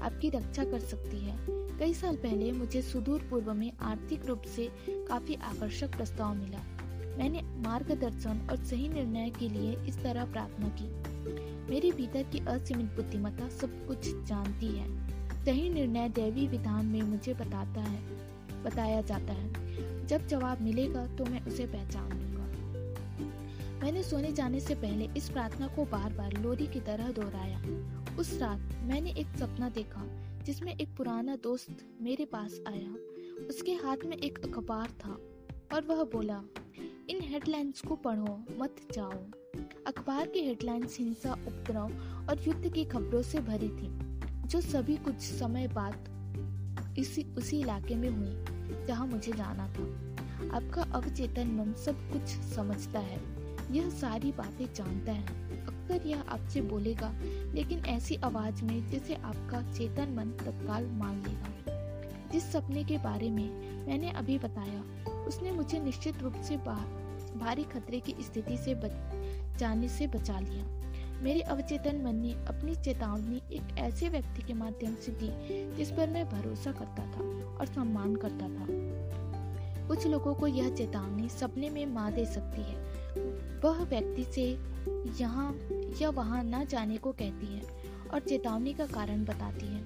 आपकी 0.00 0.30
रक्षा 0.30 0.64
कर 0.64 0.80
सकती 0.82 1.20
है। 1.20 1.36
कई 1.78 1.94
साल 1.94 2.16
पहले 2.16 2.52
मुझे 2.52 2.82
सुदूर 2.82 3.26
पूर्व 3.30 3.52
में 3.54 3.70
आर्थिक 3.82 4.26
रूप 4.26 4.42
से 4.56 4.68
काफ़ी 4.88 5.34
आकर्षक 5.44 5.96
प्रस्ताव 5.96 6.34
मिला। 6.34 6.58
मैंने 7.18 7.42
मार्गदर्शन 7.62 8.46
और 8.50 8.56
सही 8.56 8.88
निर्णय 8.88 9.30
के 9.30 9.48
लिए 9.48 9.76
इस 9.88 10.02
तरह 10.02 10.24
प्रार्थना 10.24 10.68
की। 10.68 10.88
मेरे 11.70 11.90
भीतर 11.90 12.22
की 12.22 12.38
असीमित 12.38 12.86
बुद्धिमत्ता 12.86 13.48
सब 13.48 13.86
कुछ 13.86 14.08
जानती 14.26 14.66
है। 14.66 14.86
सही 15.44 15.68
निर्णय 15.70 16.08
दैवी 16.08 16.46
विधान 16.48 16.86
में 16.86 17.02
मुझे 17.02 17.34
बताता 17.34 17.80
है, 17.80 18.00
बताया 18.62 19.00
जाता 19.02 19.32
है। 19.32 20.06
जब 20.06 20.26
जवाब 20.26 20.60
मिलेगा 20.60 21.06
तो 21.06 21.24
मैं 21.24 21.44
उसे 21.46 21.66
पहचान 21.66 22.10
लूँगा। 22.12 22.30
मैंने 23.82 24.02
सोने 24.02 24.32
जाने 24.32 24.60
से 24.60 24.74
पहले 24.74 25.08
इस 25.16 25.28
प्रार्थना 25.30 25.66
को 25.66 25.84
बार 25.84 26.12
बार 26.12 26.32
लोरी 26.32 26.66
की 26.66 26.80
तरह 26.80 27.10
दोहराया। 27.10 27.62
उस 28.18 28.38
रात 28.38 28.60
मैंने 28.82 29.10
एक 29.10 29.26
सपना 29.26 29.68
देखा, 29.68 30.04
जिसमें 30.44 30.76
एक 30.76 30.96
पुराना 30.96 31.36
दोस्त 31.36 31.84
मेरे 32.00 32.24
पास 32.24 32.60
आया। 32.68 32.94
उसके 33.46 33.72
हाथ 33.72 34.04
में 34.04 34.16
एक 34.16 34.38
अखबार 34.38 34.88
था 35.00 35.18
और 35.74 35.84
वह 35.84 36.02
बोला 36.04 36.42
इन 37.12 37.20
हेडलाइंस 37.20 37.80
को 37.80 37.96
पढ़ो, 37.96 38.44
मत 38.58 38.76
जाओ। 38.92 39.12
अखबार 39.86 40.26
की 40.26 40.40
हेडलाइंस 40.40 40.96
हिंसा, 41.00 41.32
उपद्रव 41.32 41.92
और 42.30 42.44
युद्ध 42.48 42.72
की 42.72 42.84
खबरों 42.84 43.22
से 43.22 43.40
भरी 43.40 43.68
थी, 43.68 43.88
जो 44.48 44.60
सभी 44.60 44.96
कुछ 44.96 45.14
समय 45.14 45.68
बाद 45.68 46.94
इसी, 46.98 47.34
उसी 47.38 47.60
इलाके 47.60 47.94
में 47.94 48.08
हुई, 48.08 48.86
जहाँ 48.86 49.06
मुझे 49.06 49.32
जाना 49.32 49.68
था। 49.68 49.84
आपका 50.56 50.82
अवचेतन 50.82 51.48
मन 51.48 51.72
सब 51.72 52.12
कुछ 52.12 52.22
समझता 52.54 52.98
है, 52.98 53.20
यह 53.74 53.90
सारी 53.90 54.32
बातें 54.32 54.74
जानता 54.74 55.12
है। 55.12 55.26
अक्सर 55.66 56.06
यह 56.06 56.20
आपसे 56.20 56.60
बोलेगा, 56.60 57.12
लेकिन 57.54 57.78
ऐसी 57.78 58.16
आवाज़ 58.16 58.64
में 58.64 58.90
जिसे 58.90 59.14
आपका 59.14 59.72
चेतन 59.72 60.14
मन 60.14 60.30
तत्काल 60.30 60.86
मान 60.86 61.22
लेगा। 61.22 62.30
जिस 62.32 62.52
सपने 62.52 62.84
के 62.84 62.98
बारे 62.98 63.30
में 63.30 63.48
मैंने 63.86 64.10
अभी 64.10 64.38
बताया, 64.38 64.84
उसने 65.26 65.50
मुझे 65.50 65.80
निश्चित 65.80 66.18
रूप 66.18 66.34
से 66.34 66.56
भारी 67.38 67.64
खतरे 67.64 68.00
की 68.00 68.14
स्थिति 68.20 68.56
से 68.56 68.74
बच, 68.74 68.92
जाने 69.58 69.88
से 69.88 70.06
बचा 70.06 70.40
लिया। 70.40 70.64
मेरे 71.22 71.40
अवचेतन 71.40 72.02
मन 72.04 72.16
ने 72.16 72.32
अपनी 72.32 72.74
चेतावनी 72.74 73.42
एक 73.52 73.78
ऐसे 73.78 74.08
व्यक्ति 74.08 74.42
के 74.42 74.54
माध्यम 74.54 74.94
से 74.94 75.12
दी, 75.12 75.30
जिस 75.76 75.90
पर 75.90 76.10
मैं 76.10 76.28
भरोसा 76.28 76.72
करता 76.72 77.06
था 77.06 77.20
और 77.56 77.66
सम्मान 77.66 78.16
करता 78.16 78.48
था। 78.48 78.66
कुछ 79.88 80.06
लोगों 80.06 80.34
को 80.34 80.46
यह 80.46 80.74
चेतावनी 80.74 81.28
सपने 81.28 81.70
में 81.70 81.86
माँ 81.86 82.12
दे 82.12 82.24
सकती 82.26 82.62
है। 82.62 82.76
वह 83.64 83.84
व्यक्ति 83.84 84.24
से 84.24 84.58
यहाँ 85.20 85.58
या 86.02 86.10
वहाँ 86.10 86.42
न 86.44 86.66
जाने 86.66 86.96
को 86.96 87.12
कहती 87.12 87.46
है 87.46 87.62
और 88.14 88.20
चेतावनी 88.20 88.72
का 88.72 88.86
कारण 88.86 89.24
बताती 89.24 89.66
है। 89.66 89.82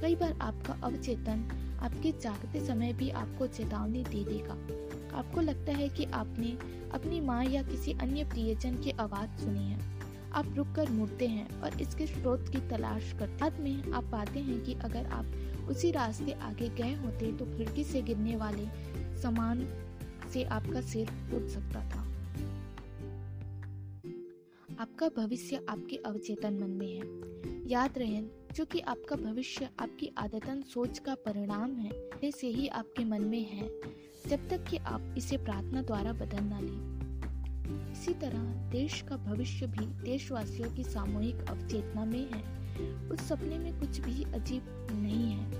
कई 0.00 0.14
बार 0.14 0.38
आपका 0.40 0.78
अवचेतन 0.82 1.60
आपके 1.82 2.12
जागते 2.12 2.66
समय 2.66 2.92
भी 2.92 3.10
आपको 3.10 3.46
चेतावनी 3.46 4.04
दे 4.04 4.24
देगा। 4.24 4.83
आपको 5.14 5.40
लगता 5.40 5.72
है 5.72 5.88
कि 5.88 6.04
आपने 6.04 6.58
अपनी 6.90 7.20
माँ 7.20 7.44
या 7.44 7.62
किसी 7.62 7.92
अन्य 7.92 8.24
प्रियजन 8.24 8.74
की 8.74 8.90
आवाज़ 8.90 9.44
सुनी 9.44 9.64
है? 9.70 9.94
आप 10.32 10.54
रुक 10.56 10.72
कर 10.76 10.90
मुड़ते 10.90 11.26
हैं 11.26 11.60
और 11.60 11.80
इसके 11.80 12.06
स्रोत 12.06 12.48
की 12.48 12.68
तलाश 12.68 13.12
करते 13.12 13.34
बाद 13.34 13.60
में 13.60 13.92
आप 13.92 14.04
पाते 14.04 14.40
हैं 14.40 14.64
कि 14.64 14.74
अगर 14.74 15.06
आप 15.06 15.26
उसी 15.70 15.90
रास्ते 15.90 16.32
आगे 16.32 16.68
गए 16.68 16.94
होते 16.94 17.32
तो 17.32 17.44
खिड़की 17.44 17.84
से 17.84 18.02
गिरने 18.02 18.36
वाले 18.36 18.66
सामान 19.22 19.68
से 20.32 20.44
आपका 20.44 20.80
सिर 20.80 21.08
उठ 21.34 21.48
सकता 21.48 21.80
था। 21.80 22.00
आपका 24.80 25.08
भविष्य 25.08 25.66
आपके 25.68 25.96
अवचेतन 25.96 26.54
मन 26.54 26.70
में 26.70 26.98
है। 26.98 27.24
याद 27.70 27.98
रहे 27.98 28.22
जो 28.54 28.64
कि 28.64 28.80
आपका 28.80 29.16
भविष्य 29.16 29.68
आपकी 29.78 30.12
आदतन 30.18 30.62
सोच 30.62 30.98
का 30.98 31.14
परिणाम 31.14 31.72
है 31.72 32.30
से 32.30 32.46
ही 32.46 32.68
आपके 32.68 33.04
मन 33.04 33.22
में 33.22 33.50
है। 33.50 33.68
जब 34.28 34.48
तक 34.48 34.64
कि 34.64 34.76
आप 34.76 35.14
इसे 35.18 35.36
प्रार्थना 35.36 35.82
द्वारा 35.82 36.12
बदल 36.12 36.44
ना 36.44 36.60
लें 36.60 36.94
इसी 37.92 38.14
तरह 38.14 38.38
देश 38.70 39.00
का 39.02 39.16
भविष्य 39.16 39.66
भी 39.66 39.86
देशवासियों 39.86 40.70
की 40.70 40.84
सामूहिक 40.84 41.36
अवचेतना 41.48 42.04
में 42.04 42.30
है। 42.30 42.42
उस 43.08 43.20
सपने 43.20 43.58
में 43.58 43.80
कुछ 43.80 44.00
भी 44.00 44.24
अजीब 44.24 44.62
नहीं 44.92 45.30
है, 45.32 45.50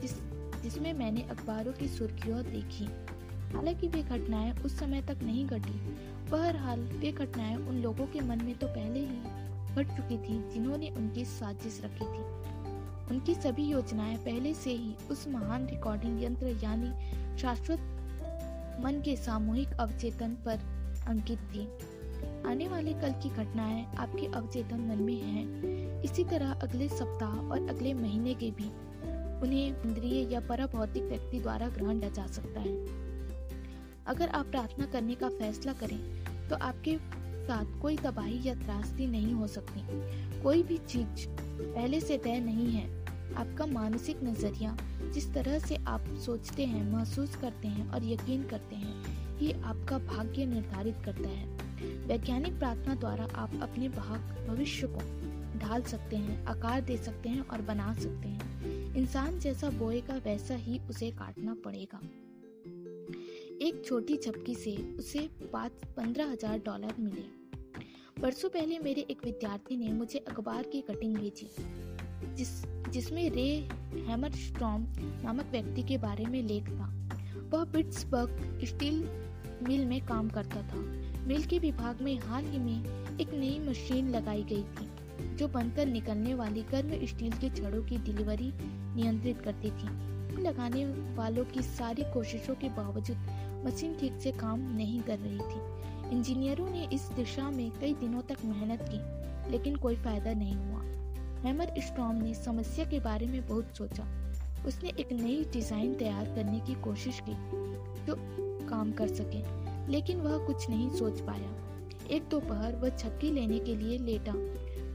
जिस, 0.00 0.14
जिसमें 0.62 0.92
मैंने 0.92 1.22
अखबारों 1.22 1.72
की 1.72 1.88
सुर्खियों 1.88 2.42
देखी। 2.42 2.84
हालाँकि 3.54 3.88
वे 3.88 4.02
घटनाएँ 4.02 4.52
उस 4.52 4.78
समय 4.78 5.02
तक 5.02 5.18
नहीं 5.22 5.46
घटी। 5.46 5.94
बहरहाल, 6.30 6.80
वे 6.80 7.12
घटनाएँ 7.12 7.56
उन 7.56 7.82
लोगों 7.82 8.06
के 8.06 8.20
मन 8.20 8.44
में 8.44 8.58
तो 8.58 8.66
पहले 8.66 9.00
ही 9.00 9.16
घट 9.74 9.96
चुकी 9.96 10.18
थी, 10.18 10.52
जिन्होंने 10.52 10.90
उनकी 10.90 11.24
साजिश 11.24 11.80
रखी 11.84 12.04
थी। 12.04 12.38
उनकी 13.10 13.34
सभी 13.34 13.64
योजनाएँ 13.64 14.16
पहले 14.16 14.54
से 14.54 14.70
ही 14.70 14.94
उस 15.10 15.28
महान 15.28 15.66
रिकॉर्डिंग 15.66 16.24
यंत्र 16.24 16.46
यानी 16.64 16.92
शाश्वत 17.38 17.94
मन 18.80 19.02
के 19.04 19.16
सामूहिक 19.16 19.68
अवचेतन 19.68 20.34
पर 20.46 20.58
अंकित 21.08 21.38
थी। 21.38 21.68
आने 22.48 22.68
वाले 22.68 22.92
कल 22.92 23.12
की 23.12 23.28
घटनाएँ 23.28 23.96
आपके 23.98 24.26
अवचेतन 24.26 24.80
मन 24.80 25.02
में 25.02 25.22
हैं। 25.22 26.02
इसी 26.02 26.24
तरह 26.24 26.52
अगले 26.52 26.88
सप्ताह 26.88 27.30
और 27.30 27.68
अगले 27.68 27.94
महीने 27.94 28.34
के 28.34 28.50
भी 28.50 28.68
उन्हें 29.42 29.82
इंद्रिय 29.82 30.32
या 30.32 30.40
पर 30.40 30.66
भौतिक 30.66 31.02
व्यक्ति 31.02 31.40
द्वारा 31.40 31.68
ग्रहण 31.68 31.98
किया 31.98 32.10
जा 32.10 32.26
सकता 32.26 32.60
है। 32.60 32.76
अगर 34.06 34.28
आप 34.28 34.46
प्रार्थना 34.46 34.86
करने 34.86 35.14
का 35.14 35.28
फैसला 35.28 35.72
करें 35.72 36.24
तो 36.48 36.56
आपके 36.56 36.98
साथ 37.46 37.80
कोई 37.82 37.96
तबाही 37.96 38.48
या 38.48 38.54
त्रासदी 38.54 39.06
नहीं 39.06 39.32
हो 39.32 39.46
सकती। 39.46 39.80
कोई 40.42 40.62
भी 40.62 40.78
चीज़ 40.78 41.28
पहले 41.28 42.00
से 42.00 42.18
तय 42.18 42.40
नहीं 42.40 42.70
है। 42.70 43.04
आपका 43.34 43.66
मानसिक 43.66 44.22
नज़रिया 44.24 44.76
जिस 45.12 45.32
तरह 45.34 45.58
से 45.58 45.76
आप 45.76 46.04
सोचते 46.24 46.64
हैं, 46.64 46.90
महसूस 46.92 47.36
करते 47.36 47.68
हैं 47.68 47.90
और 47.90 48.04
यकीन 48.04 48.46
करते 48.48 48.76
हैं 48.76 49.36
ही 49.38 49.52
आपका 49.52 49.98
भाग्य 49.98 50.46
निर्धारित 50.46 50.96
करता 51.04 51.28
है। 51.28 51.46
वैज्ञानिक 52.06 52.58
प्रार्थना 52.58 52.94
द्वारा 52.94 53.28
आप 53.34 53.58
अपने 53.62 53.88
भविष्य 53.88 54.86
को 54.86 55.00
ढाल 55.58 55.82
सकते 55.82 56.16
हैं, 56.16 56.44
आकार 56.46 56.80
दे 56.80 56.96
सकते 56.96 57.28
हैं 57.28 57.46
और 57.48 57.62
बना 57.62 57.92
सकते 57.92 58.28
हैं। 58.28 58.94
इंसान 58.94 59.38
जैसा 59.38 59.70
बोएगा, 59.70 60.16
वैसा 60.16 60.54
ही 60.54 60.80
उसे 60.90 61.10
काटना 61.10 61.54
पड़ेगा। 61.54 62.00
एक 63.66 63.82
छोटी 63.86 64.16
झपकी 64.16 64.54
से 64.54 64.76
उसे 64.98 65.28
पाँच, 65.52 65.72
पंद्रह 65.96 66.30
हज़ार 66.32 66.58
डॉलर 66.58 66.94
मिले। 67.00 67.26
बरसों 68.20 68.48
पहले 68.48 68.78
मेरे 68.78 69.00
एक 69.00 69.24
विद्यार्थी 69.24 69.76
ने 69.76 69.92
मुझे 69.92 70.18
अखबार 70.18 70.62
की 70.62 70.80
कटिंग 70.80 71.16
भेजी। 71.16 71.50
जिस, 72.36 72.64
जिसमें 72.66 73.30
रे 73.30 73.68
हैमर 74.08 74.30
स्ट्रॉम 74.30 74.86
नामक 75.24 75.46
व्यक्ति 75.50 75.82
के 75.82 75.98
बारे 75.98 76.24
में 76.24 76.42
लेख 76.42 76.70
था। 76.70 77.08
वह 77.52 77.64
पिट्सबर्ग 77.64 78.60
स्टील 78.64 79.08
मिल 79.68 79.84
में 79.86 80.06
काम 80.06 80.28
करता 80.28 80.62
था। 80.62 81.08
मिल 81.26 81.42
के 81.42 81.58
विभाग 81.58 82.02
में 82.02 82.18
हाल 82.18 82.44
ही 82.44 82.58
में 82.58 82.84
एक 83.20 83.34
नई 83.34 83.58
मशीन 83.58 84.08
लगाई 84.08 84.42
गई 84.42 84.62
थी, 84.62 84.88
जो 85.36 85.48
बनकर 85.48 85.86
निकलने 85.86 86.34
वाली 86.34 86.62
गर्म 86.62 87.06
स्टील 87.06 87.32
के 87.32 87.50
छड़ों 87.50 87.82
की 87.82 87.98
डिलीवरी 87.98 88.52
नियंत्रित 88.94 89.40
करती 89.40 89.70
थी। 89.70 90.08
लगाने 90.42 90.84
वालों 91.14 91.44
की 91.44 91.62
सारी 91.62 92.02
कोशिशों 92.02 92.54
के 92.54 92.68
बावजूद 92.68 93.16
मशीन 93.66 93.96
ठीक 94.00 94.20
से 94.20 94.32
काम 94.32 94.76
नहीं 94.76 95.00
कर 95.00 95.18
रही 95.18 95.38
थी। 95.38 96.16
इंजीनियरों 96.16 96.70
ने 96.70 96.88
इस 96.92 97.02
दिशा 97.02 97.50
में 97.50 97.70
कई 97.70 97.94
दिनों 97.94 98.22
तक 98.22 98.36
मेहनत 98.44 98.82
की, 98.82 99.52
लेकिन 99.52 99.76
कोई 99.76 99.96
फ़ायदा 99.96 100.32
नहीं 100.32 100.54
हुआ। 100.54 100.97
हैमर 101.44 101.72
स्ट्रॉम 101.78 102.16
ने 102.16 102.34
समस्या 102.34 102.84
के 102.84 103.00
बारे 103.00 103.26
में 103.26 103.46
बहुत 103.46 103.76
सोचा। 103.76 104.06
उसने 104.66 104.88
एक 104.90 105.12
नई 105.12 105.44
डिज़ाइन 105.52 105.94
तैयार 105.94 106.24
करने 106.24 106.60
की 106.60 106.74
कोशिश 106.74 107.20
की 107.28 107.34
जो 108.06 108.16
काम 108.68 108.92
कर 108.92 109.08
सके, 109.08 109.42
लेकिन 109.92 110.20
वह 110.20 110.46
कुछ 110.46 110.68
नहीं 110.70 110.90
सोच 110.90 111.20
पाया। 111.20 111.54
एक 112.10 112.28
दोपहर 112.28 112.76
वह 112.76 112.88
छक्की 112.88 113.30
लेने 113.30 113.58
के 113.58 113.76
लिए 113.76 113.98
लेटा। 113.98 114.32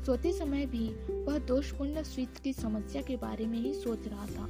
सोते 0.05 0.33
समय 0.33 0.65
भी 0.65 0.88
वह 1.23 1.38
दोषपूर्ण 1.38 2.03
स्विच 2.03 2.39
की 2.39 2.53
समस्या 2.53 3.01
के 3.01 3.15
बारे 3.15 3.45
में 3.45 3.57
ही 3.59 3.73
सोच 3.73 4.07
रहा 4.07 4.25
था। 4.25 4.47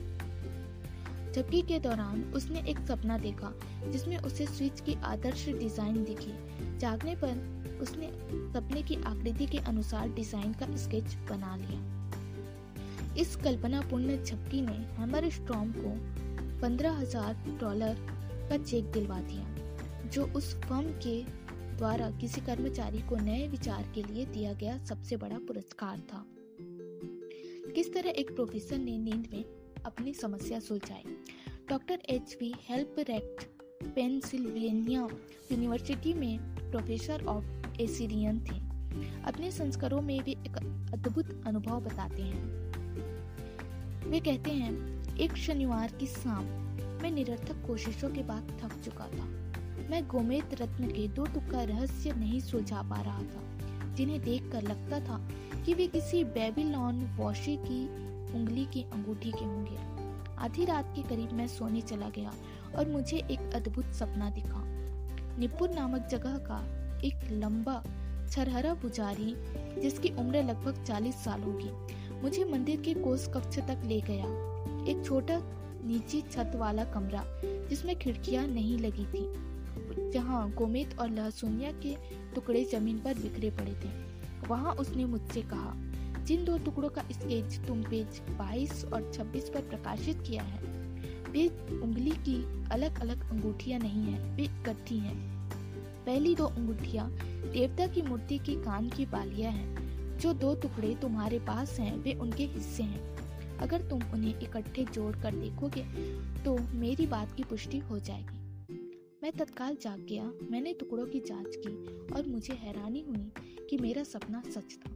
छक्की 1.33 1.61
के 1.61 1.79
दौरान 1.79 2.23
उसने 2.35 2.59
एक 2.69 2.79
सपना 2.79 3.17
देखा, 3.17 3.53
जिसमें 3.85 4.17
उसे 4.17 4.45
स्विच 4.45 4.79
की 4.79 4.93
आदर्श 5.03 5.45
डिज़ाइन 5.49 6.03
दिखी। 6.03 6.33
जागने 6.79 7.15
पर 7.15 7.52
उसने 7.81 8.07
सपने 8.53 8.81
की 8.81 8.95
आकृति 9.05 9.45
के 9.45 9.57
अनुसार 9.67 10.09
डिज़ाइन 10.09 10.53
का 10.53 10.75
स्केच 10.77 11.15
बना 11.29 11.55
लिया। 11.55 13.15
इस 13.17 13.35
कल्पनापूर्ण 13.35 14.23
झपकी 14.23 14.61
ने 14.61 14.77
हैमर 14.97 15.29
स्ट्रॉम 15.29 15.71
को 15.71 15.95
पंद्रह 16.61 16.91
हज़ार 16.91 17.33
डॉलर 17.61 17.97
का 18.49 18.57
चेक 18.57 18.91
दिलवा 18.91 19.19
दिया, 19.21 20.09
जो 20.09 20.25
उस 20.27 20.53
फर्म 20.55 20.89
के 21.05 21.21
द्वारा 21.77 22.09
किसी 22.11 22.41
कर्मचारी 22.41 23.01
को 23.01 23.15
नए 23.15 23.47
विचार 23.47 23.85
के 23.95 24.03
लिए 24.03 24.25
दिया 24.25 24.53
गया 24.53 24.77
सबसे 24.85 25.17
बड़ा 25.17 25.37
पुरस्कार 25.37 25.99
था। 26.11 26.25
किस 27.75 27.93
तरह 27.93 28.09
एक 28.09 28.35
प्रोफेसर 28.35 28.77
ने 28.77 28.97
नींद 28.97 29.27
में 29.33 29.43
अपनी 29.85 30.13
समस्या 30.13 30.59
सुलझाई? 30.59 31.03
Doctor 31.69 32.01
H 32.09 32.37
V 32.41 32.53
Hilprecht 32.99 33.45
Pennsylvania 33.85 35.07
university 35.51 36.13
में 36.13 36.37
प्रोफेसर 36.71 37.25
ऑफ़ 37.25 37.45
एसिरियन 37.81 38.39
थे। 38.39 38.73
अपने 39.23 39.51
संस्कारों 39.51 40.01
में 40.01 40.19
वे 40.19 40.31
एक 40.31 40.57
अद्भुत 40.93 41.43
अनुभव 41.47 41.79
बताते 41.79 42.21
हैं। 42.21 42.43
वे 44.09 44.19
कहते 44.19 44.51
हैं, 44.51 44.71
एक 45.17 45.37
शनिवार 45.37 45.91
की 45.91 46.05
शाम 46.05 46.45
मैं 47.03 47.11
निरर्थक 47.11 47.67
कोशिशों 47.67 48.09
के 48.09 48.23
बाद 48.23 48.61
थक 48.63 48.83
चुका 48.85 49.05
था। 49.05 49.25
मैं 49.89 50.07
गोमेत 50.07 50.53
रत्न 50.53 50.87
के 50.87 51.07
दो 51.07 51.25
टुक्का 51.25 51.63
रहस्य 51.63 52.13
नहीं 52.13 52.39
सुलझा 52.39 52.81
पा 52.81 53.01
रहा 53.01 53.21
था, 53.21 53.41
जिन्हें 53.95 54.21
देखकर 54.21 54.61
लगता 54.61 54.99
था 54.99 55.29
कि 55.65 55.73
वे 55.73 55.87
किसी 55.87 56.23
बेबीलोन 56.23 57.15
वॉशी 57.17 57.57
की 57.57 57.87
उंगली 58.33 58.65
की 58.65 58.83
अंगूठी 58.83 59.31
के 59.31 59.45
होंगे। 59.45 59.77
आधी 60.37 60.65
रात 60.65 60.93
के 60.95 61.01
करीब 61.01 61.31
मैं 61.31 61.47
सोने 61.47 61.81
चला 61.81 62.09
गया 62.09 62.33
और 62.77 62.89
मुझे 62.89 63.17
एक 63.17 63.39
अद्भुत 63.55 63.85
सपना 63.85 64.29
दिखा। 64.29 64.63
निपुर 65.37 65.69
नामक 65.69 66.07
जगह 66.11 66.37
का 66.37 66.82
एक 67.03 67.31
लंबा 67.31 67.83
छरहरा 68.31 68.73
पुजारी, 68.73 69.35
जिसकी 69.81 70.09
उम्र 70.09 70.43
लगभग 70.43 70.83
40 70.83 71.15
साल 71.15 71.41
होगी। 71.41 71.69
मुझे 72.21 72.43
मंदिर 72.43 72.81
के 72.81 72.93
कोस 72.93 73.27
कक्ष 73.27 73.59
तक 73.59 73.81
ले 73.85 74.01
गया। 74.01 74.25
एक 74.91 75.05
छोटा 75.05 75.39
नीची 75.85 76.21
छत 76.21 76.51
वाला 76.55 76.83
कमरा, 76.83 77.23
जिसमें 77.69 77.95
खिड़कियाँ 77.95 78.47
नहीं 78.47 78.77
लगी 78.79 79.05
थी, 79.05 79.25
जहाँ 80.11 80.51
गोमित 80.51 80.99
और 80.99 81.09
लहसुनिया 81.09 81.71
के 81.71 81.95
टुकड़े 82.35 82.63
ज़मीन 82.63 82.99
पर 82.99 83.13
बिखरे 83.13 83.49
पड़े 83.49 83.73
थे। 83.73 83.89
वहाँ 84.47 84.73
उसने 84.73 85.05
मुझसे 85.05 85.41
कहा, 85.41 85.73
जिन 86.25 86.45
दो 86.45 86.57
टुकड़ों 86.57 86.89
का 86.89 87.01
स्केच 87.11 87.59
तुम 87.67 87.83
पेज 87.83 88.21
22 88.39 88.85
और 88.85 89.11
26 89.13 89.49
पर 89.49 89.61
प्रकाशित 89.61 90.21
किया 90.21 90.43
है, 90.43 90.61
वे 91.31 91.47
उंगली 91.81 92.11
की 92.11 92.43
अलग 92.71 92.99
अलग 93.01 93.29
अंगूठियाँ 93.31 93.79
नहीं 93.79 94.03
है, 94.03 94.35
वे 94.35 94.43
इकट्ठी 94.43 94.97
हैं। 94.97 95.42
पहली 96.05 96.35
दो 96.35 96.45
अंगूठियाँ 96.45 97.09
देवता 97.51 97.87
की 97.87 98.01
मूर्ति 98.01 98.37
के 98.37 98.55
कान 98.55 98.89
की 98.89 99.05
बालियाँ 99.05 99.51
हैं। 99.51 100.17
जो 100.19 100.33
दो 100.33 100.55
टुकड़े 100.55 100.95
तुम्हारे 100.95 101.39
पास 101.39 101.79
हैं, 101.79 101.97
वे 101.97 102.13
उनके 102.13 102.43
हिस्से 102.43 102.83
हैं। 102.83 103.57
अगर 103.57 103.81
तुम 103.81 104.03
उन्हें 104.03 104.39
इकट्ठे 104.39 104.85
जोड़ 104.85 105.15
कर 105.15 105.35
देखोगे 105.35 105.83
तो 106.43 106.57
मेरी 106.73 107.07
बात 107.07 107.31
की 107.31 107.43
पुष्टि 107.43 107.77
हो 107.79 107.99
जाएगी। 107.99 108.39
मैं 109.23 109.31
तत्काल 109.31 109.77
जाग 109.81 109.99
गया। 109.99 110.31
मैंने 110.51 110.73
टुकड़ों 110.73 111.05
की 111.05 111.19
जाँच 111.19 111.55
की 111.57 111.97
और 112.13 112.27
मुझे 112.27 112.53
हैरानी 112.53 113.01
हुई 113.01 113.31
कि 113.69 113.77
मेरा 113.77 114.03
सपना 114.03 114.43
सच 114.47 114.77
था। 114.77 114.91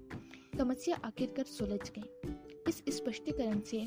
समस्या 0.57 0.99
आखिरकार 1.05 1.45
सुलझ 1.45 1.91
गई। 1.97 2.33
इस 2.67 2.83
स्पष्टीकरण 2.89 3.59
से 3.59 3.79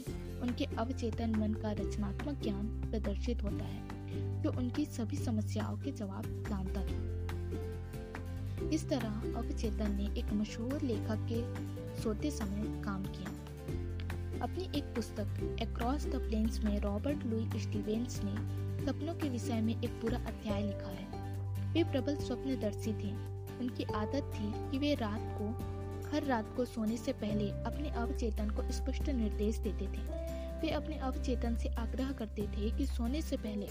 उनके 0.42 0.64
अवचेतन 0.64 1.34
मन 1.36 1.54
का 1.54 1.72
रचनात्मक 1.72 2.42
ज्ञान 2.42 2.66
प्रदर्शित 2.90 3.42
होता 3.42 3.64
है। 3.64 3.99
जो 4.14 4.50
उनकी 4.50 4.84
सभी 4.84 5.16
समस्याओं 5.16 5.76
के 5.76 5.92
जवाब 5.92 6.44
जानता 6.48 6.80
था। 6.80 7.10
इस 8.68 8.88
तरह 8.88 9.08
अवचेतन 9.36 9.92
ने 9.92 10.20
एक 10.20 10.32
मशहूर 10.32 10.82
लेखक 10.82 11.26
के 11.32 11.70
सोते 12.02 12.30
समय 12.30 12.82
काम 12.84 13.04
किया। 13.04 13.30
अपनी 14.42 14.78
एक 14.78 14.84
पुस्तक 14.84 15.56
अक्रॉस 15.62 16.06
द 16.06 16.14
प्लेन्स 16.14 16.64
में 16.64 16.80
रॉबर्ट 16.80 17.24
लुई 17.26 17.50
स्टीवेंस 17.56 18.20
ने 18.24 18.60
सपनों 18.86 19.14
के 19.14 19.28
विषय 19.28 19.60
में 19.60 19.82
एक 19.82 19.90
पूरा 19.90 20.18
अध्याय 20.18 20.62
लिखा 20.62 20.88
है। 20.88 21.10
वे 21.72 21.84
प्रबल 21.84 22.16
स्वप्नदर्शी 22.16 22.92
थे। 22.92 23.30
उनकी 23.60 23.84
आदत 23.84 24.32
थी 24.34 24.70
कि 24.70 24.78
वे 24.78 24.94
रात 24.94 25.20
को, 25.20 25.80
हर 26.10 26.24
रात 26.24 26.54
को 26.56 26.64
सोने 26.64 26.96
से 26.96 27.12
पहले 27.12 27.50
अपने 27.50 27.90
अवचेतन 27.90 28.50
को 28.50 28.72
स्पष्ट 28.72 29.08
निर्देश 29.08 29.56
देते 29.56 29.84
थे। 29.84 30.02
वे 30.60 30.70
अपने 30.70 30.96
अवचेतन 30.96 31.56
से 31.56 31.68
आग्रह 31.68 32.12
करते 32.12 32.42
थे 32.42 32.70
कि 32.70 32.86
सोने 32.86 33.22
से 33.22 33.36
पहले 33.36 33.66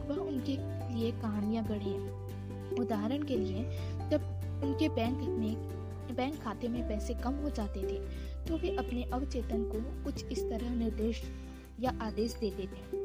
वह 0.00 0.16
उनके 0.16 0.56
लिए 0.94 1.10
कहानियाँ 1.12 1.64
गढ़े 1.64 1.94
उदाहरण 2.80 3.22
के 3.22 3.36
लिए, 3.36 3.64
जब 4.10 4.20
उनके 4.64 4.88
बैंक 4.88 5.18
में, 5.18 5.54
बैंक 6.16 6.42
खाते 6.42 6.68
में 6.68 6.88
पैसे 6.88 7.14
कम 7.14 7.34
हो 7.34 7.50
जाते 7.50 7.80
थे 7.82 7.98
तो 8.44 8.56
वे 8.56 8.76
अपने 8.76 9.02
अवचेतन 9.02 9.64
को 9.64 10.04
कुछ 10.04 10.24
इस 10.24 10.42
तरह 10.50 10.74
निर्देश 10.74 11.22
या 11.80 11.98
आदेश 12.02 12.34
देते 12.34 12.62
थे। 12.62 12.98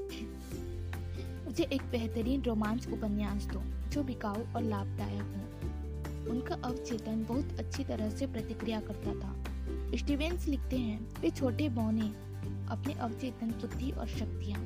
मुझे 1.46 1.64
एक 1.64 1.82
बेहतरीन 1.82 2.42
रोमांच 2.42 2.88
उपन्यास 2.88 3.46
दो, 3.46 3.62
जो 3.90 4.04
बिकाऊ 4.04 4.44
और 4.56 4.62
लाभदायक 4.62 5.22
हो। 5.22 6.32
उनका 6.32 6.56
अवचेतन 6.56 7.24
बहुत 7.24 7.60
अच्छी 7.60 7.84
तरह 7.84 8.10
से 8.10 8.28
प्रतिक्रिया 8.28 8.82
करता 8.82 9.14
था। 9.14 9.44
स्टीवेंस 9.98 10.48
लिखते 10.48 10.78
हैं, 10.78 11.22
वे 11.22 11.30
छोटे 11.30 11.70
बौने, 11.70 12.12
अपने 12.70 12.94
अवचेतन 12.94 13.48
बुद्धि 13.48 13.92
और 13.92 14.08
शक्तियाँ 14.08 14.60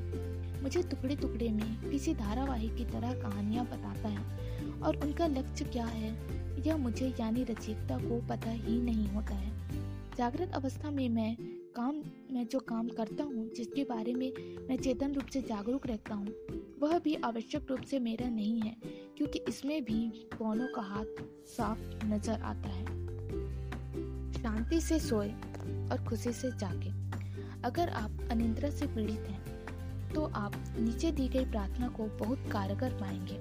मुझे 0.64 0.82
टुकड़े 0.82 1.16
टुकड़े 1.16 1.48
में 1.48 1.90
किसी 1.90 2.14
धारावाहिक 2.14 2.74
की 2.76 2.84
तरह 2.84 3.14
कहानियाँ 3.14 3.64
बताता 3.64 4.08
है। 4.08 4.80
और 4.80 4.96
उनका 4.96 5.26
लक्ष्य 5.26 5.64
क्या 5.64 5.84
है, 5.84 6.10
यह 6.66 6.76
मुझे 6.76 7.14
यानी 7.20 7.44
रचयिता 7.44 7.98
को 7.98 8.20
पता 8.28 8.50
ही 8.50 8.80
नहीं 8.80 9.08
होता 9.08 9.34
है। 9.34 9.52
जागृत 10.18 10.52
अवस्था 10.54 10.90
में 10.90 11.08
मैं 11.08 11.36
काम, 11.76 12.02
मैं 12.30 12.46
जो 12.46 12.58
काम 12.58 12.88
करता 12.88 13.24
हूँ, 13.24 13.52
जिसके 13.54 13.84
बारे 13.84 14.14
में 14.14 14.32
मैं 14.68 14.76
चेतन 14.76 15.12
रूप 15.12 15.26
से 15.26 15.42
जागरूक 15.42 15.86
रहता 15.86 16.14
हूँ, 16.14 16.28
वह 16.80 16.98
भी 16.98 17.14
आवश्यक 17.14 17.66
रूप 17.70 17.80
से 17.80 17.98
मेरा 17.98 18.28
नहीं 18.28 18.60
है, 18.60 18.76
क्योंकि 19.16 19.38
इसमें 19.48 19.84
भी 19.84 20.28
पौनों 20.38 20.68
का 20.74 20.82
हाथ 20.82 21.22
साफ़ 21.46 22.06
नज़र 22.06 22.42
आता 22.42 22.68
है। 22.68 22.84
शांति 24.32 24.80
से 24.80 25.00
सोए 25.00 25.28
और 25.92 26.04
खुशी 26.08 26.32
से 26.32 26.50
जागे। 26.50 26.90
अगर 27.64 27.88
आप 27.88 28.28
अनिंद्रा 28.30 28.70
से 28.70 28.86
पीड़ित 28.86 29.20
हैं 29.20 29.43
तो 30.14 30.24
आप 30.34 30.54
नीचे 30.78 31.10
दी 31.12 31.28
गई 31.28 31.44
प्रार्थना 31.44 31.88
को 31.88 32.04
बहुत 32.04 32.38
कारगर 32.52 32.90
पाएँगे 32.90 33.40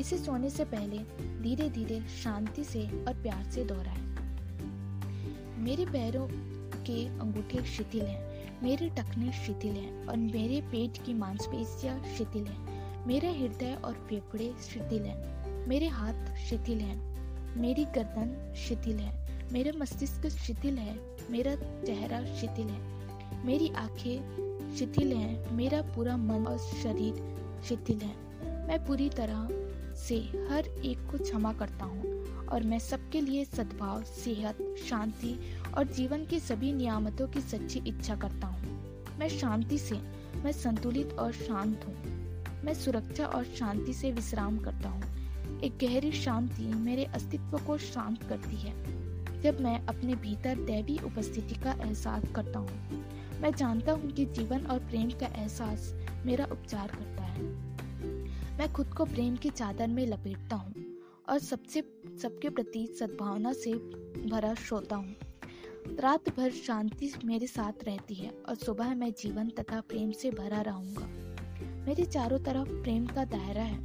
इसे 0.00 0.18
सोने 0.18 0.50
से 0.50 0.64
पहले 0.64 0.98
धीरे 1.42 1.68
धीरे 1.70 2.00
शांति 2.00 2.64
से 2.64 2.86
और 3.04 3.14
प्यार 3.14 3.44
से 3.50 3.64
दोहराएँ। 3.64 4.02
मेरे 5.58 5.86
पैरों 5.86 6.26
के 6.84 7.06
अंगूठे 7.20 7.64
शिथिल 7.64 8.02
हैं, 8.02 8.60
मेरे 8.62 8.88
टखने 8.88 9.32
शिथिल 9.32 9.72
हैं 9.72 10.06
और 10.06 10.16
मेरे 10.16 10.60
पेट 10.60 11.04
की 11.04 11.14
मांसपेशियाँ 11.14 12.02
शिथिल 12.18 12.46
हैं। 12.46 13.06
मेरा 13.06 13.30
हृदय 13.30 13.78
और 13.84 14.06
फेफड़े 14.10 14.52
शिथिल 14.62 15.02
हैं, 15.02 15.66
मेरे 15.68 15.88
हाथ 15.88 16.34
शिथिल 16.36 16.78
हैं, 16.78 16.96
मेरी 17.56 17.84
गर्दन 17.84 18.54
शिथिल 18.56 18.98
है 18.98 19.22
मेरा 19.52 19.72
मस्तिष्क 19.78 20.26
शिथिल 20.28 20.78
है 20.78 20.96
मेरा 21.30 21.54
चेहरा 21.84 22.24
शिथिल 22.36 22.66
है 22.66 23.44
मेरी 23.46 23.68
आँखें 23.68 24.41
शिथिल 24.78 25.12
है। 25.12 25.52
मेरा 25.52 25.82
पूरा 25.82 26.16
मन 26.16 26.46
और 26.46 26.58
शरीर 26.58 27.14
शिथिल 27.68 27.98
है। 27.98 28.14
मैं 28.68 28.86
पूरी 28.86 29.08
तरह 29.08 29.48
से 29.94 30.16
हर 30.50 30.68
एक 30.84 31.10
को 31.10 31.18
क्षमा 31.18 31.52
करता 31.52 31.84
हूँ 31.84 32.24
और 32.46 32.62
मैं 32.62 32.78
सबके 32.78 33.20
लिए 33.20 33.44
सद्भाव, 33.44 34.02
सेहत, 34.02 34.58
शांति 34.88 35.38
और 35.76 35.84
जीवन 35.84 36.24
की 36.26 36.40
सभी 36.40 36.72
नियामतों 36.72 37.28
की 37.28 37.40
सच्ची 37.40 37.82
इच्छा 37.86 38.16
करता 38.16 38.46
हूँ। 38.46 38.60
मैं 39.18 39.28
शांति 39.28 39.78
से, 39.78 39.94
मैं 40.44 40.52
संतुलित 40.52 41.12
और 41.12 41.32
शांत 41.32 41.84
हूँ। 41.86 41.94
मैं 42.64 42.74
सुरक्षा 42.74 43.26
और 43.26 43.44
शांति 43.44 43.92
से 43.92 44.12
विश्राम 44.12 44.58
करता 44.58 44.88
हूँ। 44.88 45.02
एक 45.60 45.78
गहरी 45.78 46.12
शांति 46.12 46.62
मेरे 46.62 47.04
अस्तित्व 47.04 47.58
को 47.58 47.78
शांत 47.78 48.22
करती 48.22 48.56
है। 48.56 49.02
जब 49.42 49.60
मैं 49.60 49.86
अपने 49.86 50.14
भीतर 50.14 50.56
दैवी 50.56 50.98
उपस्थिति 51.04 51.54
का 51.54 51.72
एहसास 51.72 52.22
करता 52.34 52.58
हूँ 52.58 53.02
मैं 53.42 53.50
जानता 53.52 53.92
हूँ 53.92 54.10
कि 54.10 54.24
जीवन 54.24 54.66
और 54.66 54.78
प्रेम 54.78 55.10
का 55.10 55.26
एहसास 55.26 55.92
मेरा 56.26 56.44
उपचार 56.44 56.88
करता 56.88 57.22
है। 57.22 57.42
मैं 58.58 58.72
खुद 58.72 58.94
को 58.94 59.04
प्रेम 59.04 59.36
की 59.36 59.50
चादर 59.50 59.86
में 59.86 60.06
लपेटता 60.06 60.56
हूँ 60.56 60.84
और 61.28 61.38
सबसे, 61.38 61.80
सबके 62.22 62.48
प्रति 62.48 62.86
सद्भावना 63.00 63.52
से 63.52 63.72
भरा 64.30 64.54
सोता 64.54 64.96
हूँ। 64.96 65.16
रात 66.00 66.28
भर 66.36 66.50
शांति 66.50 67.12
मेरे 67.24 67.46
साथ 67.46 67.84
रहती 67.84 68.14
है 68.14 68.30
और 68.48 68.54
सुबह 68.54 68.94
मैं 68.94 69.12
जीवन 69.12 69.48
तथा 69.50 69.80
प्रेम 69.80 70.12
से 70.12 70.30
भरा 70.30 70.60
रहूँगा। 70.60 71.06
मेरे 71.86 72.04
चारों 72.04 72.38
तरफ़ 72.38 72.68
प्रेम 72.68 73.06
का 73.06 73.24
दायरा 73.24 73.62
है। 73.62 73.80